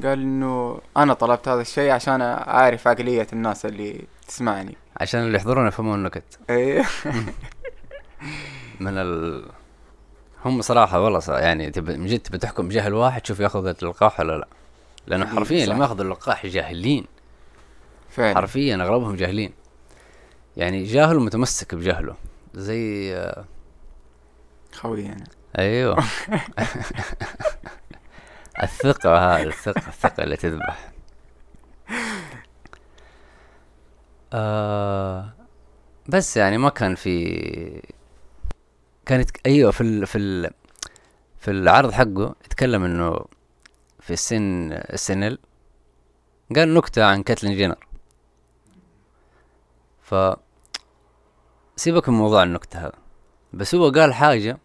[0.04, 4.76] قال إنه أنا طلبت هذا الشيء عشان أعرف عقلية الناس اللي تسمعني.
[4.98, 6.86] عشان اللي يحضرون يفهمون النكت إيه.
[8.80, 9.46] من ال
[10.46, 11.90] هم صراحة والله صراحة يعني تب...
[11.90, 14.48] من جد تبي تحكم جهل واحد شوف ياخذ اللقاح ولا لا.
[15.08, 17.06] لأنه حرفيا اللي ما ياخذوا اللقاح جاهلين.
[18.10, 18.36] فعلا.
[18.36, 19.54] حرفيا أغلبهم جاهلين.
[20.58, 22.16] يعني جاهل متمسك بجهله.
[22.54, 23.16] زي
[24.74, 25.24] خوي أنا
[25.60, 26.04] أيوه.
[28.64, 30.92] الثقة هذه الثقة الثقة اللي تذبح.
[34.34, 35.34] آه
[36.08, 37.82] بس يعني ما كان في
[39.10, 40.52] كانت أيوه في ال في ال
[41.38, 43.26] في العرض حقه اتكلم إنه
[44.00, 45.40] في السن السنل
[46.56, 47.88] قال نكتة عن كاتلين جينر.
[50.02, 50.16] ف
[51.76, 52.98] سيبك من موضوع النكتة هذا.
[53.54, 54.58] بس هو قال حاجة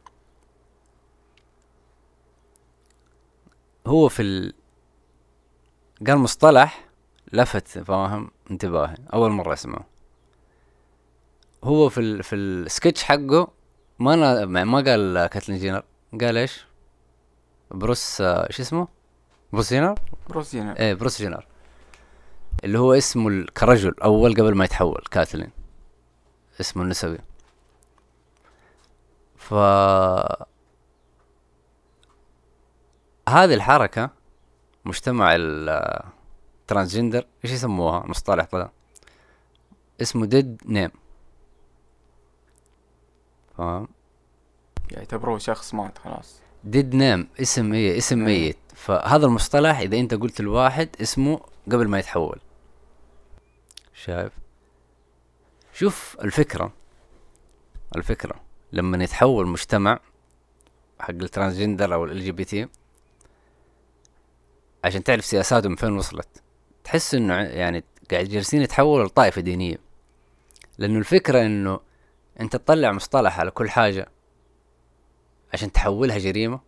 [3.87, 4.55] هو في ال...
[6.07, 6.89] قال مصطلح
[7.33, 8.97] لفت فاهم؟ انتباهي.
[9.13, 9.87] أول مرة أسمعه.
[11.65, 12.23] هو في ال...
[12.23, 13.64] في السكتش حقه
[13.99, 15.83] ما أنا ما قال كاتلين جينر
[16.21, 16.67] قال إيش؟
[17.71, 18.17] بروس
[18.51, 18.89] شو اسمه؟
[19.53, 19.95] بروس جينر
[20.29, 21.47] بروس جينر إيه بروس جينر
[22.65, 25.51] اللي هو اسمه كرجل أول قبل ما يتحول كاتلين.
[26.61, 27.19] اسمه النسوي
[29.37, 29.55] ف
[33.29, 34.11] هذه الحركة
[34.85, 38.71] مجتمع ال transgender إيش يسموها؟ مصطلح طلع
[40.03, 40.91] اسمه dead name.
[43.59, 43.89] فاهم
[44.91, 46.41] يعتبروه شخص مات خلاص.
[46.65, 48.47] dead name اسم إيه؟ اسم إيه.
[48.47, 48.57] ميت.
[48.75, 51.41] فهذا المصطلح إذا أنت قلت لواحد اسمه
[51.73, 52.41] قبل ما يتحول.
[53.95, 54.33] شايف؟
[55.73, 56.73] شوف الفكرة.
[57.97, 58.41] الفكرة.
[58.73, 60.01] لما يتحول مجتمع
[61.01, 62.69] حق ال transgender أو ال LGBT
[64.85, 66.43] عشان تعرف سياساتهم فين وصلت.
[66.85, 69.79] تحس إنه يعني قاعد جالسين يتحولوا لطائفة دينية.
[70.79, 71.81] لأنه الفكرة إنه
[72.41, 74.09] انت تطلع مصطلح على كل حاجة
[75.53, 76.61] عشان تحولها جريمة؟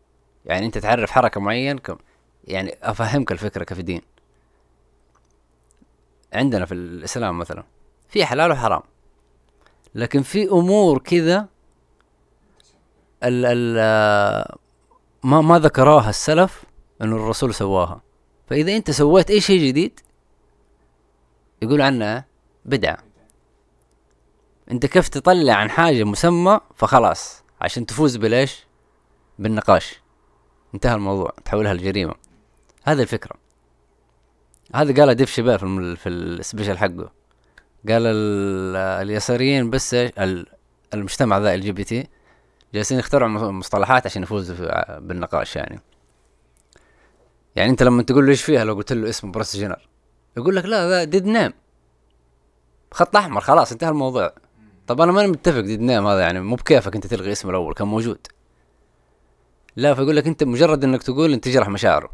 [0.44, 1.96] يعني انت تعرف حركة معين كم
[2.44, 4.02] يعني افهمك الفكرة كيف دين
[6.32, 7.64] عندنا في الإسلام مثلا
[8.08, 8.82] في حلال وحرام
[9.94, 11.48] لكن في أمور كذا
[13.22, 14.56] ال ال
[15.22, 16.64] ما ما ذكراها السلف
[17.02, 18.00] إنه الرسول سواها.
[18.46, 20.00] فإذا أنت سويت أي شيء جديد
[21.62, 22.24] يقول عنها
[22.64, 22.98] بدعة.
[24.70, 28.66] انت كيف تطلع عن حاجة مسمى فخلاص عشان تفوز بالايش
[29.38, 30.00] بالنقاش.
[30.74, 31.32] انتهى الموضوع.
[31.44, 32.14] تحولها لجريمة.
[32.84, 33.36] هذه الفكرة.
[34.74, 37.10] هذا قالها ديف شابيل في, في ال special حقه.
[37.88, 38.02] قال
[38.76, 39.96] اليساريين بس
[40.94, 42.08] المجتمع ذا ال LGBT
[42.74, 45.80] جالسين يخترعوا مصطلحات عشان يفوزوا بالنقاش يعني.
[47.56, 49.88] يعني انت لما تقول له إيش فيها؟ لو قلت له اسمه بروس جينر
[50.36, 51.52] يقول لك لا ذا dead name.
[52.92, 54.32] خط أحمر خلاص انتهى الموضوع.
[54.86, 57.88] طب أنا ماني متفق dead name هذا يعني مو بكيفك أنت تلغي اسمه الأول كان
[57.88, 58.26] موجود.
[59.76, 62.10] لا فيقول لك أنت مجرد إنك تقول أنت تجرح مشاعره.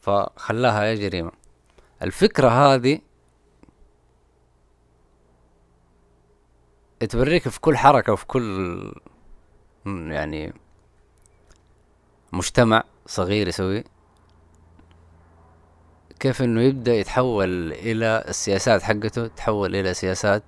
[0.00, 1.32] فخلاها يا جريمة.
[2.02, 3.00] الفكرة هذه
[7.08, 8.92] توريك في كل حركة وفي كل
[9.86, 10.54] يعني
[12.32, 13.84] مجتمع صغير يسوي
[16.20, 20.42] كيف إنه يبدأ يتحول إلى السياسات حقته تحول إلى سياسات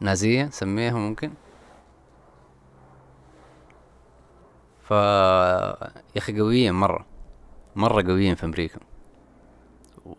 [0.00, 1.32] نازية سميها ممكن.
[4.82, 7.06] ف يا أخي قويين مرة
[7.76, 8.80] مرة قويين في أمريكا.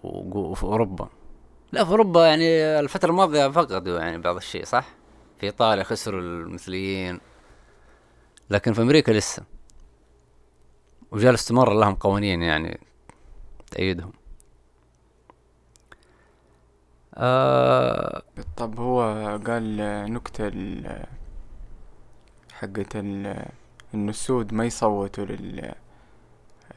[0.04, 1.10] وفي أوروبا.
[1.72, 4.88] لا في أوروبا يعني الفترة الماضية فقدوا يعني بعض الشيء صح؟
[5.38, 7.20] في إيطاليا خسروا المثليين.
[8.50, 9.44] لكن في أمريكا لسه.
[11.12, 12.80] وجالس تمر لهم قوانين يعني
[13.72, 14.14] تأيدهم.
[17.18, 18.22] آه
[18.58, 19.02] طب هو
[19.48, 19.78] قال
[20.14, 20.52] نكتة
[22.54, 23.46] حقت إنه
[23.94, 25.26] السود ما يصوتوا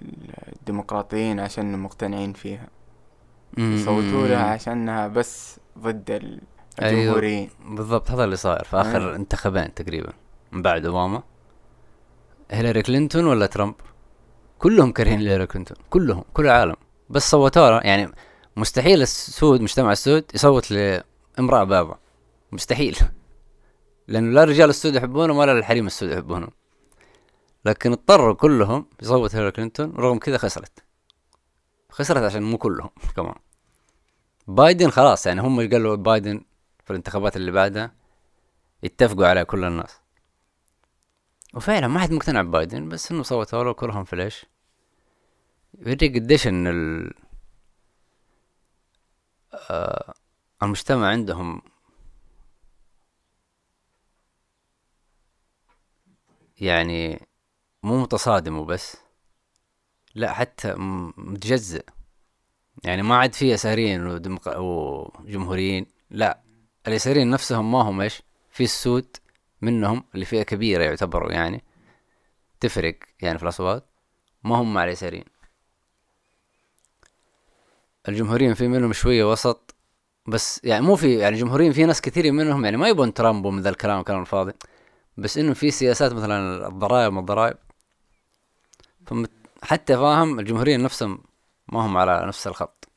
[0.02, 2.68] للديمقراطيين عشان مقتنعين فيها.
[3.58, 6.40] يصوتوا لها عشانها بس ضد أيوه،
[6.82, 7.50] الجمهوريين.
[7.60, 9.16] أيوه بالضبط هذا اللي صاير في آخر أيوه.
[9.16, 10.12] انتخابين تقريبا
[10.52, 11.22] من بعد أوباما.
[12.50, 13.74] هيلاري كلينتون ولا ترامب؟
[14.58, 16.76] كلهم كارهين هيلاري كلينتون كلهم كل العالم.
[17.10, 18.12] بس صوتوا يعني
[18.58, 21.98] مستحيل السود مجتمع السود يصوت لامرأة بابا.
[22.52, 22.98] مستحيل.
[24.08, 26.50] لأنه لا الرجال السود يحبونهم ولا الحريم السود يحبونهم
[27.64, 30.84] لكن اضطروا كلهم يصوت هيلاري كلينتون ورغم كذا خسرت.
[31.90, 33.34] خسرت عشان مو كلهم كمان.
[34.46, 36.40] بايدن خلاص يعني هم قالوا بايدن
[36.84, 37.92] في الانتخابات اللي بعدها
[38.84, 40.00] اتفقوا على كل الناس.
[41.54, 44.46] وفعلا ما حد مقتنع ببايدن بس إنه صوتوا له كلهم في ليش
[45.78, 47.12] يوريك قديش إن ال
[50.62, 51.62] المجتمع عندهم
[56.60, 57.26] يعني
[57.82, 58.96] مو متصادم وبس
[60.14, 60.74] لا حتى
[61.16, 61.84] متجزئ.
[62.84, 64.06] يعني ما عاد في يساريين
[64.56, 66.42] وجمهوريين لا
[66.86, 69.16] اليساريين نفسهم ما هم إيش في السود
[69.62, 71.64] منهم اللي فئة كبيرة يعتبروا يعني
[72.60, 73.86] تفرق يعني في الأصوات
[74.44, 75.24] ما هم مع اليساريين
[78.08, 79.74] الجمهوريين في منهم شوية وسط
[80.26, 83.62] بس يعني مو في يعني جمهوريين في ناس كثير منهم يعني ما يبون ترامب ومن
[83.62, 84.52] ذا الكلام الكلام الفاضي
[85.16, 87.56] بس إنه في سياسات مثلا الضرائب الضرائب.
[89.62, 91.22] حتى فاهم الجمهوريين نفسهم
[91.68, 92.88] ما هم على نفس الخط.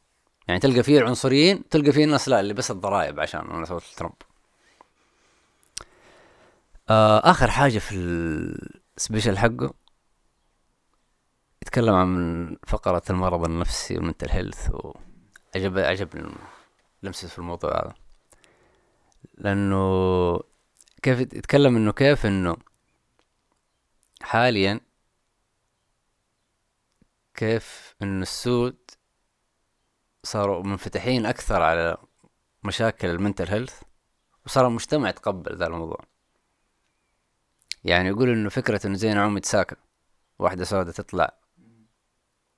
[0.48, 4.14] يعني تلقى فيه العنصريين تلقى فيه الناس لا اللي بس الضرائب عشان أنا سويت ترامب.
[6.90, 7.96] آه آخر حاجة في
[8.98, 9.74] ال special حقه
[11.62, 16.34] يتكلم عن فقرة المرض النفسي وال mental health وعجب عجبني
[17.04, 17.94] لمسه في الموضوع هذا.
[19.38, 20.40] لأنه
[21.02, 22.58] كيف يتكلم إنه كيف إنه
[24.22, 24.80] حاليا
[27.34, 28.78] كيف ان السود
[30.24, 31.98] صاروا منفتحين أكثر على
[32.64, 33.82] مشاكل ال mental health
[34.46, 36.06] وصار المجتمع يتقبل ذا الموضوع.
[37.84, 39.76] يعني يقول إنه فكرة إنه زي نعومي أوساكا
[40.40, 41.41] واحدة سوداء تطلع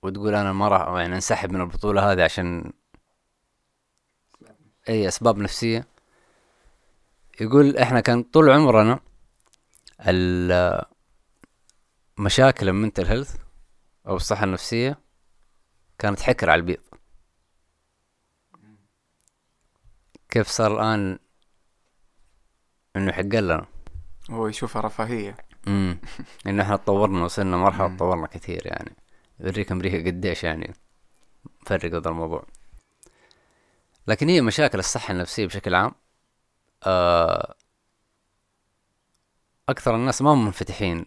[0.03, 2.73] وتقول أنا ما راح يعني أنسحب من البطولة هذه عشان
[4.89, 5.87] أي أسباب نفسية.
[7.41, 8.99] يقول إحنا كان طول عمرنا
[12.17, 13.35] مشاكل ال mental health
[14.07, 14.99] أو الصحة النفسية
[15.99, 16.83] كانت حكر على البيض.
[20.29, 21.19] كيف صار الآن
[22.95, 23.65] إنه يحق لنا؟
[24.29, 25.37] هو يشوفها رفاهية.
[25.67, 25.99] امم
[26.47, 27.95] إن إحنا تطورنا وصلنا مرحلة.
[27.95, 28.95] تطورنا كثير يعني.
[29.39, 30.73] يوريك أمريكا قديش يعني
[31.61, 32.45] مفرق هذا الموضوع.
[34.07, 35.91] لكن هي مشاكل الصحة النفسية بشكل عام
[36.83, 37.55] آه
[39.69, 41.05] أكثر الناس ما هم منفتحين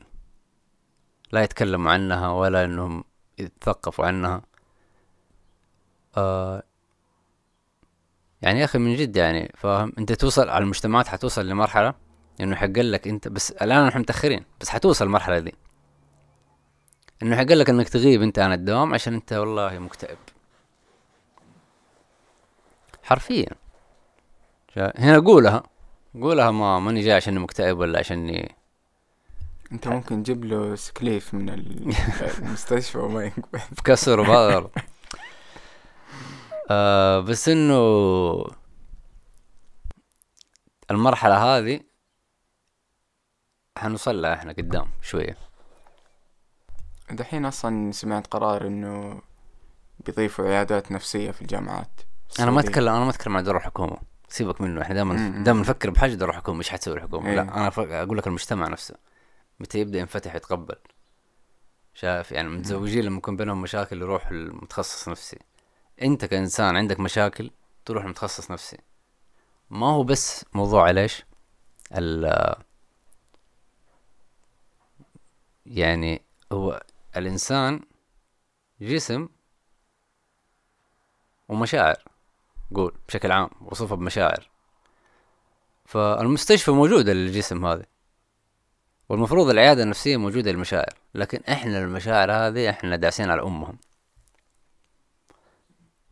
[1.33, 3.05] لا يتكلموا عنها ولا إنهم
[3.39, 4.43] يتثقفوا عنها.
[6.17, 6.63] آه
[8.43, 11.95] يعني يا أخي من جد يعني فاهم؟ أنت توصل على المجتمعات حتوصل لمرحلة
[12.41, 15.55] إنه حق لك أنت بس الآن نحن متأخرين بس حتوصل المرحلة دي.
[17.23, 20.19] إنه حق لك إنك تغيب أنت عن الدوام عشان أنت والله مكتئب.
[23.03, 23.49] حرفيا.
[24.77, 25.63] هنا قولها.
[26.15, 28.55] قولها ما ماني جاي عشان مكتئب ولا عشاني
[29.73, 31.95] أنت ممكن تجيب له سكليف من ال-
[32.39, 34.71] المستشفى وما يقبل بكسر وبغر
[36.71, 37.77] آه بس إنه
[40.91, 41.81] المرحلة هذه
[43.79, 45.37] حنوصل لها إحنا قدام شوية.
[47.11, 49.23] دحين أصلا سمعت قرار إنه
[50.07, 52.01] بيضيفوا عيادات نفسية في الجامعات.
[52.41, 52.69] أنا ما السعودية.
[52.69, 53.97] اتكلم أنا ما أتكلم عن دور الحكومة.
[54.29, 55.45] سيبك منه إحنا دائما.
[55.45, 57.37] دائما نفكر بحاجة دور الحكومة إيش حتسوي الحكومة؟ إيه.
[57.37, 58.95] لا أنا أقول لك المجتمع نفسه.
[59.61, 60.77] متى يبدأ ينفتح يتقبل؟
[61.95, 65.39] شايف؟ يعني متزوجين لما يكون بينهم مشاكل يروح المتخصص نفسي.
[66.03, 67.51] أنت كإنسان عندك مشاكل
[67.85, 68.79] تروح لمتخصص نفسي.
[69.71, 71.25] ما هو بس موضوع ليش؟
[71.93, 72.55] ال
[75.67, 76.83] يعني هو
[77.17, 77.81] الإنسان
[78.81, 79.29] جسم
[81.49, 81.97] ومشاعر.
[82.75, 84.51] قول بشكل عام وصفه بمشاعر.
[85.85, 87.87] فالمستشفى موجودة للجسم هذا.
[89.09, 90.95] والمفروض العيادة النفسية موجودة للمشاعر.
[91.15, 93.79] لكن إحنا المشاعر هذه إحنا داسين على أمهم.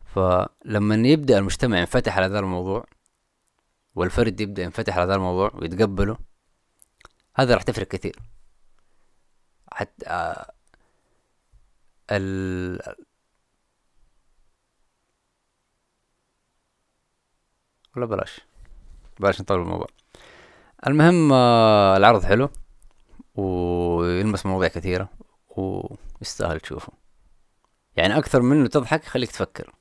[0.05, 2.85] فلما يبدأ المجتمع ينفتح على ذا الموضوع
[3.95, 6.17] والفرد يبدأ ينفتح على ذا الموضوع ويتقبله
[7.35, 8.19] هذا راح تفرق كثير.
[9.73, 10.45] حتى
[12.11, 12.95] ال
[17.95, 18.41] ولا بلاش.
[19.19, 19.87] بلاش نطول الموضوع
[20.87, 22.49] المهم آه، العرض حلو
[23.35, 25.09] ويلمس مواضيع كثيرة
[25.57, 26.93] ويستاهل تشوفه.
[27.95, 29.73] يعني أكثر منه تضحك يخليك تفكر.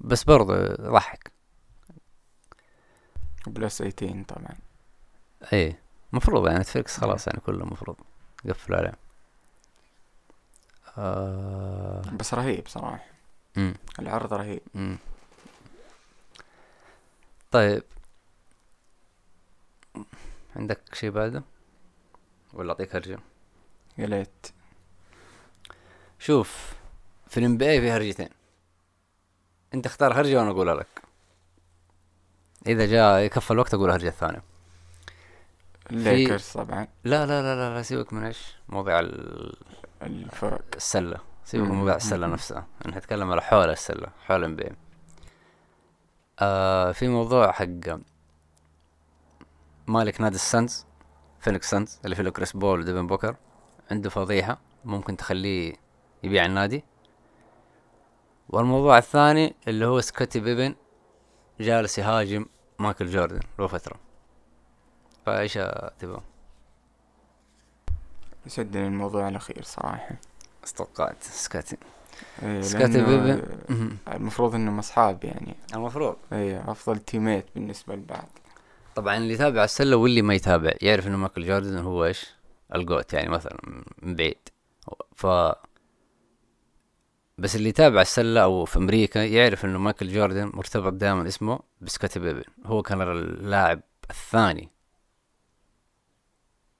[0.00, 1.32] بس برضه ضحك
[3.46, 4.56] plus 18 طبعا.
[5.52, 5.80] إيه
[6.12, 7.96] مفروض يعني نتفلكس خلاص يعني كله مفروض
[8.48, 9.05] قفلوا عليه.
[10.98, 12.02] آه...
[12.12, 13.04] بس رهيب صراحة.
[13.56, 13.74] مم.
[13.98, 14.62] العرض رهيب.
[14.74, 14.98] مم.
[17.50, 17.82] طيب.
[20.56, 21.42] عندك شيء بعده؟
[22.52, 23.18] ولا أعطيك هرجة؟
[23.98, 24.46] يا ليت.
[26.18, 26.72] شوف
[27.28, 28.28] في ال NBA في هرجتين.
[29.74, 31.02] أنت اختار هرجة وأنا أقولها لك.
[32.66, 34.42] إذا جاء يكفى الوقت أقول الهرجة الثانية.
[35.90, 36.88] الليكرز طبعا.
[37.04, 38.54] لا لا لا لا, لا سيبك من إيش.
[38.68, 39.56] مواضيع ال-
[40.02, 41.18] الفرق السلة.
[41.44, 41.74] سيبك من.
[41.74, 42.32] موضوع السلة مم.
[42.32, 42.66] نفسها.
[42.86, 47.66] أنا هتكلم على حول السلة حول NBA في موضوع حق
[49.86, 50.86] مالك نادي السانز
[51.40, 53.36] فينيكس سانز اللي فيه كريس بول وديفن بوكر
[53.90, 55.74] عنده فضيحة ممكن تخليه
[56.22, 56.84] يبيع النادي.
[58.48, 60.74] والموضوع الثاني اللي هو سكوتي بيبن
[61.60, 62.46] جالس يهاجم
[62.78, 63.96] مايكل جوردن له فترة
[65.26, 65.54] فايش
[65.98, 66.20] تبغى
[68.46, 70.16] يشدني الموضوع الأخير صراحة.
[70.64, 71.76] استوقعت سكوتي
[72.42, 73.98] إيه بيبن مهم.
[74.12, 75.54] المفروض إنهم أصحاب يعني.
[75.74, 76.16] المفروض.
[76.32, 78.28] إيه أفضل teammate بالنسبة لبعض.
[78.94, 82.34] طبعا اللي يتابع السلة واللي ما يتابع يعرف إنه مايكل جوردن هو إيش؟
[82.74, 83.56] ال GOAT يعني مثلا
[84.02, 84.38] من بعيد.
[85.14, 85.26] ف
[87.38, 92.20] بس اللي يتابع السلة أو في أمريكا يعرف إنه مايكل جوردن مرتبط دائما اسمه بسكوتي
[92.20, 93.80] بيبن هو كان اللاعب
[94.10, 94.68] الثاني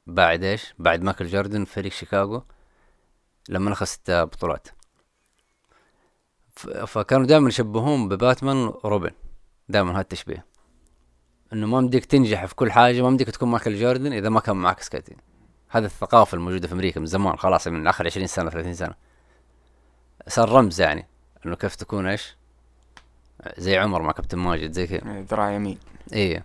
[0.06, 2.42] بعد إيش؟ بعد مايكل جوردن فريق شيكاغو
[3.48, 4.68] لما اخذ ست بطولات.
[6.86, 9.10] فكانوا دائما يشبهون بباتمان وروبن
[9.68, 10.46] دائما هذا التشبيه.
[11.52, 14.56] إنه ما بدك تنجح في كل حاجة ما بدك تكون مايكل جوردن إذا ما كان
[14.56, 15.16] معك سكاتي
[15.68, 18.94] هذا الثقافة الموجودة في أمريكا من زمان خلاص من آخر 20 سنة 30 سنة.
[20.28, 21.06] صار رمز يعني
[21.46, 22.36] إنه كيف تكون إيش؟
[23.58, 25.12] زي عمر مع كابتن ماجد زي كذا.
[25.12, 25.78] إيه، ذراع يمين.
[26.12, 26.44] إيه.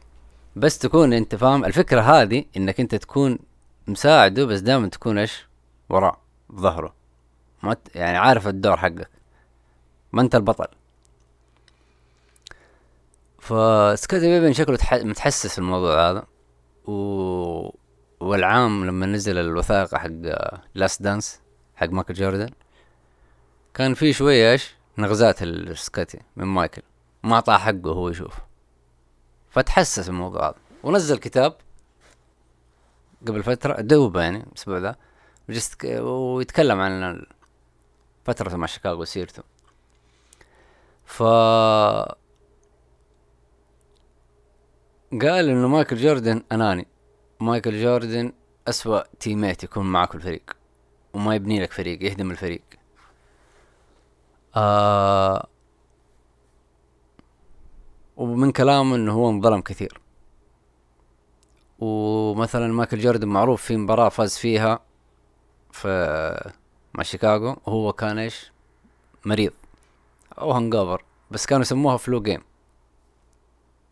[0.56, 3.40] بس تكون أنت فاهم الفكرة هذه إنك أنت تكون
[3.88, 5.48] مساعده بس دائما تكون إيش؟
[5.90, 6.94] وراه بظهره
[7.64, 7.76] ما.
[7.96, 9.10] يعني عارف الدور حقك
[10.14, 10.68] ما أنت البطل.
[13.40, 14.94] فسكوتي بيبن شكله تح...
[14.94, 16.26] متحسس الموضوع هذا.
[16.86, 17.76] و...
[18.20, 20.10] والعام لما نزل الوثائقي حق
[20.74, 21.42] Last Dance
[21.76, 22.50] حق مايكل جوردن
[23.74, 26.82] كان في شوية إيش؟ نغزات السكوتي من مايكل.
[27.24, 28.34] ما اعطاه حقه هو يشوف.
[29.50, 30.56] فتحسس الموضوع هذا.
[30.84, 31.56] ونزل كتاب.
[33.28, 34.96] قبل فترة دوبة يعني الأسبوع ذا
[35.50, 37.26] وجست ويتكلم عن
[38.26, 39.44] فترته مع شيكاغو وسيرته
[41.06, 41.24] ف
[45.22, 46.88] قال إنه مايكل جوردن أناني.
[47.40, 48.34] مايكل جوردن
[48.68, 50.58] أسوأ teammate يكون معك الفريق
[51.14, 52.62] وما يبني لك فريق يهدم الفريق.
[54.56, 55.48] آه
[58.18, 60.01] ومن كلامه إنه هو انظلم كثير.
[61.82, 64.80] ومثلا مايكل جوردن معروف في مباراة فاز فيها
[65.72, 66.52] في
[66.94, 68.52] مع شيكاغو وهو كان إيش؟
[69.26, 69.54] مريض
[70.40, 72.42] أو هنجوفر بس كانوا يسموها فلو جيم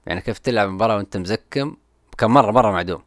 [0.05, 1.75] يعني كيف تلعب مباراة وأنت مزكم؟
[2.17, 3.01] كان مرة مرة معدوم.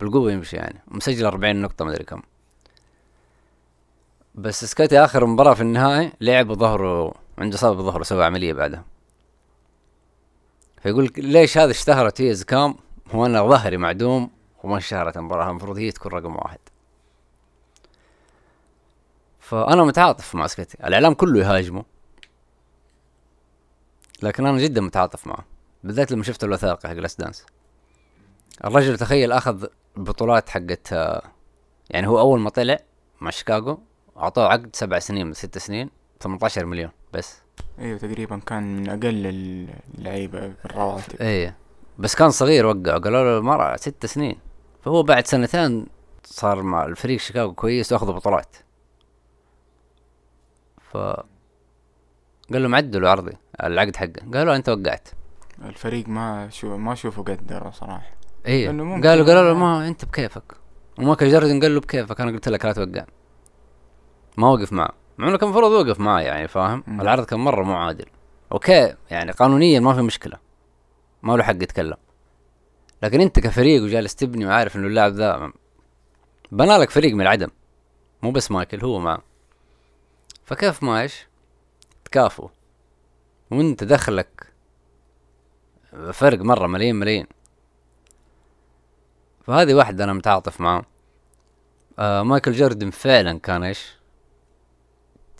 [0.00, 0.82] بالقوة يمشي يعني.
[0.88, 2.22] مسجل أربعين نقطة مدري كم.
[4.34, 8.84] بس سكوتي آخر مباراة في النهائي لعب ظهره عنده إصابة بظهره سوى عملية بعدها.
[10.82, 12.74] فيقول ليش هذا اشتهرت هي زكام
[13.12, 14.30] هو أنا ظهري معدوم
[14.64, 16.58] وما اشتهرت المباراة المفروض هي تكون رقم واحد.
[19.40, 20.78] فأنا متعاطف مع سكوتي.
[20.84, 21.84] الإعلام كله يهاجمه
[24.22, 25.44] لكن أنا جدا متعاطف معه
[25.84, 27.46] بالذات لما شفت الوثائقي حق Last Dance
[28.64, 30.92] الرجل تخيل أخذ البطولات حقت
[31.90, 32.78] يعني هو أول ما طلع
[33.20, 33.78] مع شيكاغو
[34.16, 35.90] أعطوه عقد سبع سنين من ست سنين
[36.20, 37.38] 18 مليون بس.
[37.78, 39.26] أيوه تقريبا كان من أقل
[39.98, 41.56] اللعيبة بالرواتب إيه.
[41.98, 44.38] بس كان صغير وقعوا قالوا له مرة ست سنين.
[44.82, 45.86] فهو بعد سنتين
[46.24, 48.56] صار مع الفريق شيكاغو كويس وأخذ بطولات.
[50.92, 54.30] ف قال لهم عدلوا عرضي العقد حقه.
[54.34, 55.08] قالوا أنت وقعت.
[55.64, 58.10] الفريق ما شو ما أشوفه قدره صراحة.
[58.46, 58.66] إيه.
[58.66, 60.54] قالوا قالوا له ما أنت بكيفك.
[60.98, 63.04] ومايكل جاردن قال له بكيفك أنا قلت لك لا توقع.
[64.36, 64.92] ما وقف معه.
[65.18, 66.84] مع إنه كان المفروض يوقف معاه يعني فاهم.
[67.00, 68.06] العرض كان مرة مو عادل.
[68.52, 70.47] okay يعني قانونيا ما في مشكلة.
[71.22, 71.96] ما له حق يتكلم.
[73.02, 75.52] لكن انت كفريق وجالس تبني وعارف إنه اللاعب ذا
[76.52, 77.48] بنى لك فريق من العدم.
[78.22, 79.22] مو بس مايكل هو معه
[80.44, 81.26] فكيف ما إيش
[82.04, 82.50] تكافئه
[83.50, 84.52] وانت دخلك
[86.12, 87.26] فرق مرة ملايين ملايين
[89.44, 90.84] فهذه واحدة أنا متعاطف معاه
[91.98, 93.96] آه مايكل جوردن فعلا كان إيش؟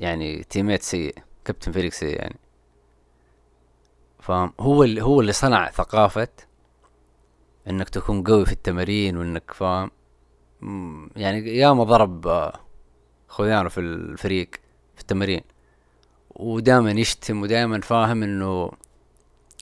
[0.01, 1.15] يعني تيميت سيء
[1.45, 2.37] كابتن فريق سيء يعني.
[4.21, 6.29] فاهم هو اللي هو اللي صنع ثقافة
[7.71, 9.91] إنك تكون قوي في التمارين وإنك فاهم
[11.17, 12.61] يعني ياما ضرب آه،
[13.29, 14.51] خويانه في الفريق
[14.95, 15.43] في التمارين.
[16.31, 18.71] ودائما يشتم ودائما فاهم إنه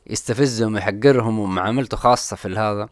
[0.07, 2.88] يستفزهم ويحقرهم ومعاملته خاصة في هذا.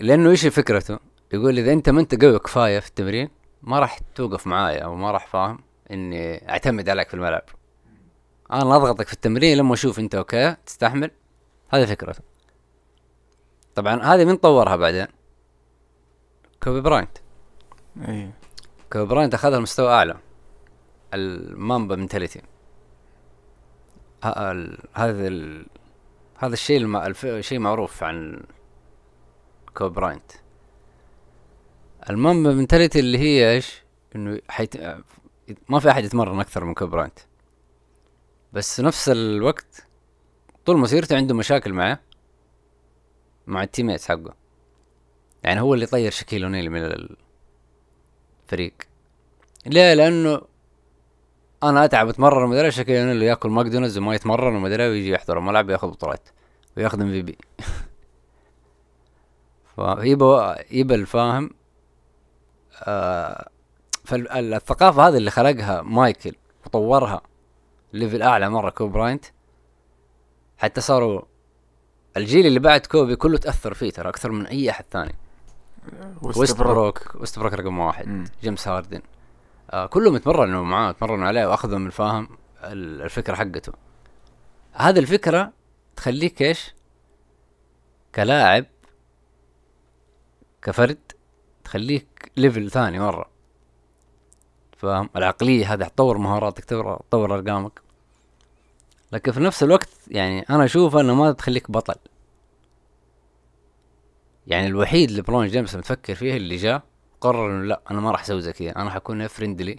[0.00, 0.98] لأنه إيش فكرته؟
[1.32, 3.28] يقول إذا أنت ما أنت قوي كفاية في التمرين
[3.62, 5.58] ما راح توقف معايا أو ما راح فاهم
[5.90, 7.42] إني أعتمد عليك في الملعب.
[8.54, 11.10] أنا أضغطك في التمرين لما أشوف أنت okay؟ تستحمل؟
[11.68, 12.20] هذه فكرته
[13.74, 15.06] طبعا هذه من طورها بعدين.
[16.62, 17.18] كوبي براينت.
[18.08, 18.38] إيه.
[18.92, 20.16] كوبي براينت أخذها لمستوى أعلى.
[21.14, 22.42] ال Mamba mentality
[24.22, 25.64] هذا
[26.38, 27.14] هذا الشيء الم...
[27.40, 28.42] شيء معروف عن
[29.74, 30.32] كوب براينت.
[32.10, 33.82] ال Mamba mentality اللي هي إيش؟
[34.16, 34.76] إنه حيت...
[35.68, 37.18] ما في أحد يتمرن أكثر من كوب براينت.
[38.54, 39.86] بس نفس الوقت
[40.66, 42.00] طول مسيرته عنده مشاكل معه
[43.46, 44.34] مع ال teammates حقه.
[45.42, 47.08] يعني هو اللي طير شكيل اونيل من
[48.44, 48.74] الفريق.
[49.66, 50.42] ليه؟ لأنه
[51.62, 55.70] أنا أتعب أتمرن ومدري إيش شكيل اونيل يأكل ماكدونالدز وما يتمرن ومدري ويجي يحضر الملعب
[55.70, 56.28] ياخذ بطولات
[56.76, 57.38] ويأخذ MVP
[59.76, 61.50] فيبا يبا الفاهم
[62.82, 63.48] آه
[64.04, 66.34] فالثقافة هذه اللي خلقها مايكل
[66.66, 67.22] وطورها
[67.94, 69.24] level أعلى مرة كوب براينت.
[70.58, 71.22] حتى صاروا
[72.16, 75.14] الجيل اللي بعد كوبي كله تأثر فيه ترى أكثر من أي أحد ثاني.
[76.22, 78.06] ويست بروك ويست بروك رقم واحد.
[78.08, 78.24] مم.
[78.42, 79.02] جيمس هاردن
[79.70, 82.28] آه كلهم يتمرنوا معاه يتمرنوا عليه واخذوا من الفاهم
[82.64, 83.72] الفكرة حقته.
[84.72, 85.52] هذه الفكرة
[85.96, 86.74] تخليك إيش؟
[88.14, 88.64] كلاعب
[90.62, 90.98] كفرد
[91.64, 93.33] تخليك level ثاني مرة.
[94.84, 97.80] فاهم العقلية هذه تطور مهاراتك تطور أرقامك.
[99.12, 101.94] لكن في نفس الوقت يعني أنا أشوف إنه ما تخليك بطل.
[104.46, 106.82] يعني الوحيد ليبرون جيمس متفكر فيه اللي جاء
[107.20, 109.78] قرر إنه لا أنا ما راح أسوي زي كذا أنا حكون friendly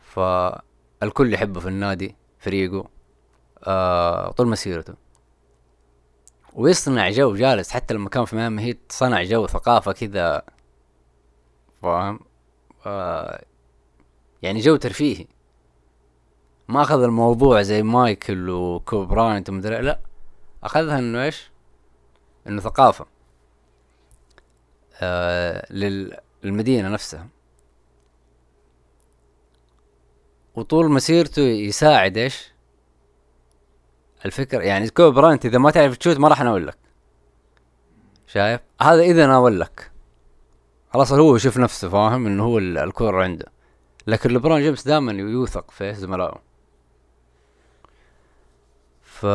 [0.00, 2.88] فالكل يحبه في النادي فريقه
[3.64, 4.94] آه طول مسيرته.
[6.54, 10.42] ويصنع جو جالس حتى لما كان في ميامي هيت صنع جو ثقافة كذا.
[11.82, 12.20] فاهم؟
[12.86, 13.44] آه
[14.42, 15.26] يعني جو ترفيهي.
[16.68, 20.00] ما أخذ الموضوع زي مايكل وكوب براينت ومدري لا
[20.64, 21.50] أخذها إنه إيش؟
[22.46, 23.06] إنه ثقافة.
[25.00, 27.28] آه لل- للمدينة نفسها.
[30.54, 32.52] وطول مسيرته يساعد إيش؟
[34.24, 36.78] الفكرة يعني كوبي براينت إذا ما تعرف ت shoot ما راح اناول لك.
[38.26, 39.90] شايف؟ هذا إذا ناول لك.
[40.96, 43.46] خلاص هو يشوف نفسه فاهم؟ إنه هو ال- الكورة عنده.
[44.06, 46.40] لكن لبرون جيمس دائما يوثق في زملائه.
[49.02, 49.26] ف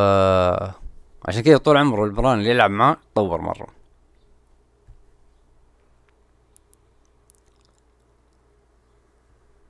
[1.28, 3.68] عشان كذا طول عمره لبرون اللي يلعب معاه تطور مرة.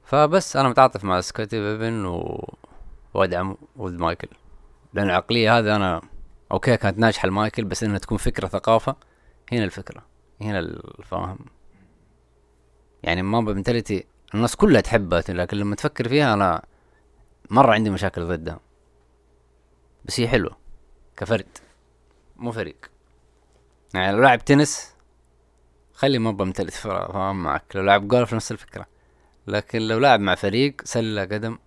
[0.05, 2.49] فبس أنا متعاطف مع سكوتي بيبن و...
[3.13, 4.27] وأدعم ولد مايكل.
[4.93, 6.01] لأن العقلية هذا أنا
[6.51, 8.95] okay كانت ناجحة لمايكل بس إنها تكون فكرة ثقافة.
[9.51, 10.03] هنا الفكرة.
[10.41, 11.39] هنا الفاهم
[13.03, 16.61] يعني Mamba mentality الناس كلها تحبها لكن لما تفكر فيها أنا
[17.49, 18.59] مرة عندي مشاكل ضدها
[20.05, 20.57] بس هي حلوة
[21.17, 21.47] كفرد
[22.35, 22.91] مو فريق.
[23.93, 24.93] يعني لو لاعب تنس
[25.93, 27.75] خلي ما بمتلت فاهم معك.
[27.75, 28.85] لو لاعب جولف نفس الفكرة.
[29.47, 31.57] لكن لو لاعب مع فريق سلة قدم.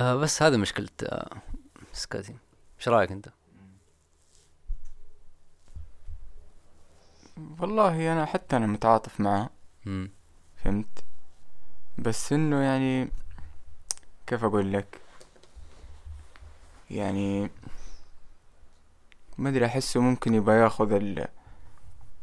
[0.00, 1.42] آه بس هذا مشكلة آه
[1.92, 2.36] سكوتي.
[2.78, 3.28] إيش رأيك أنت؟
[7.60, 9.50] والله أنا حتى أنا متعاطف معه.
[9.86, 10.10] مم.
[10.64, 11.04] فهمت؟
[11.98, 13.08] بس إنه يعني
[14.26, 15.00] كيف أقول لك؟
[16.90, 17.50] يعني
[19.38, 21.28] ما أدري أحسه ممكن يبغى ياخذ ال-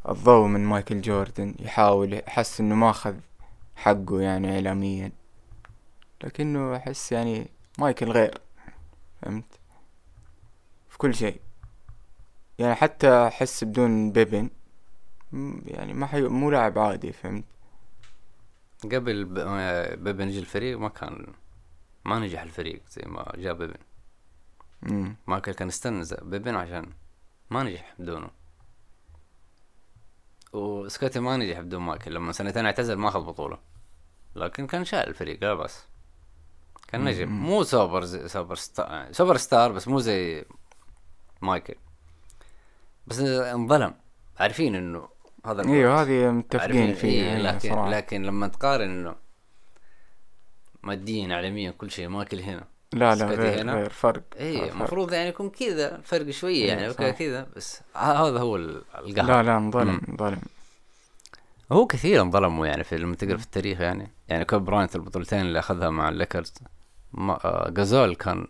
[0.09, 3.15] الضوء من مايكل جوردن يحاول يحس إنه ما أخذ
[3.75, 5.11] حقه يعني اعلاميا.
[6.23, 7.47] لكنه أحس يعني
[7.77, 8.41] مايكل غير.
[9.21, 9.59] فهمت؟
[10.89, 11.41] في كل شيء.
[12.59, 14.49] يعني حتى أحس بدون بيبن.
[15.65, 16.21] يعني ما حي...
[16.21, 17.43] مو لاعب عادي فهمت؟
[18.83, 21.33] قبل ب- آه، بيبن يجي الفريق ما كان
[22.05, 23.77] ما نجح الفريق زي ما جاء بيبن.
[24.81, 25.15] مم.
[25.27, 26.93] مايكل كان استنى زي بيبن عشان
[27.49, 28.29] ما نجح بدونه.
[30.53, 33.57] وسكوتي ما نجح بدون مايكل لما سنتين اعتزل ما أخذ بطولة.
[34.35, 35.83] لكن كان شايل الفريق لا بس
[36.87, 37.29] كان نجم.
[37.29, 40.45] مو سوبر زي superstar superstar بس مو زي
[41.41, 41.75] مايكل.
[43.07, 43.95] بس انظلم.
[44.39, 45.09] عارفين إنه
[45.51, 45.65] هذا.
[45.69, 47.89] إيوه هذه متفقين فيها إيه أيوة لكن صراحة.
[47.89, 49.15] لكن لما تقارن انه
[50.83, 53.73] ماديا اعلاميا كل شيء مايكل هنا لا لا غير هنا.
[53.73, 54.71] غير فرق اي فرق.
[54.71, 57.11] المفروض يعني يكون كذا الفرق شوية يعني إيه، okay.
[57.11, 60.01] كذا بس هذا هو ال- القهر لا لا انظلم.
[60.09, 60.41] انظلم
[61.71, 65.59] هو كثير انظلموا يعني في لما تقرأ في التاريخ يعني يعني كوبي براينت البطولتين اللي
[65.59, 66.53] أخذها مع الليكرز
[67.13, 68.47] ما آه جازول كان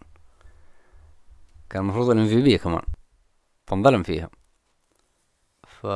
[1.69, 2.81] كان المفروض ال MVP كمان
[3.67, 4.29] فانظلم فيها
[5.67, 5.87] ف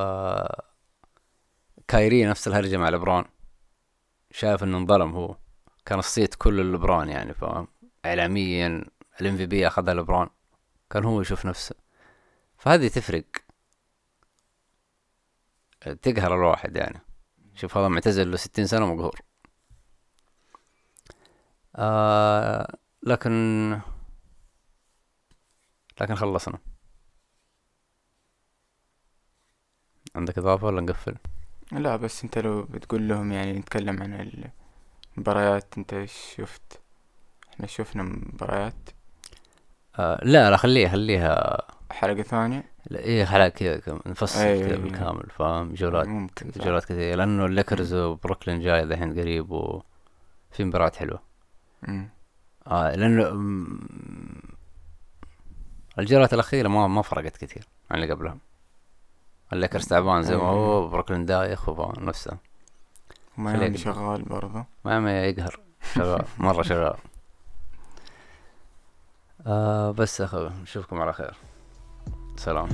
[1.93, 3.25] كايري نفس الهرجة مع لبران
[4.31, 5.37] شاف إنه انظلم هو.
[5.85, 7.67] كان الصيت كله لبران يعني فاهم؟
[8.05, 8.85] اعلاميا
[9.21, 10.29] الام في بي أخذها لبران
[10.89, 11.75] كان هو يشوف نفسه.
[12.57, 13.25] فهذه تفرق.
[16.01, 17.01] تقهر الواحد يعني.
[17.55, 19.21] شوف هذا معتزل له ستين سنة مقهور
[21.75, 23.79] آه لكن
[26.01, 26.59] لكن خلصنا.
[30.15, 31.17] عندك إضافة ولا نقفل؟
[31.73, 34.31] لا بس انت لو بتقول لهم يعني نتكلم عن
[35.17, 36.81] المباريات انت إيش شفت؟
[37.53, 38.89] إحنا شفنا مباريات.
[39.99, 41.57] آه لا لا خليها خليها.
[41.91, 46.65] حلقة ثانية؟ لا إيه حلقة كذا نفصل أي- كذا أي- بالكامل فاهم؟ جولات ممكن صح.
[46.65, 51.19] جولات كثير لأنه الليكرز وبروكلين جاي دحين قريب وفي مباريات حلوة.
[51.83, 52.09] مم.
[52.67, 53.23] آه لأنه
[55.99, 58.37] الجولات الأخيرة ما ما فرقت كثير عن اللي قبلها.
[59.53, 62.37] الليكرز تعبان زي ما هو بروكلين دايخ نفسه.
[63.37, 64.65] وميامي خليك- شغال برضه.
[64.85, 65.59] ميامي يقهر.
[65.95, 66.95] شغال مرة شغال.
[69.47, 71.33] آه بس يا أخوي نشوفكم على خير.
[72.37, 72.69] سلام.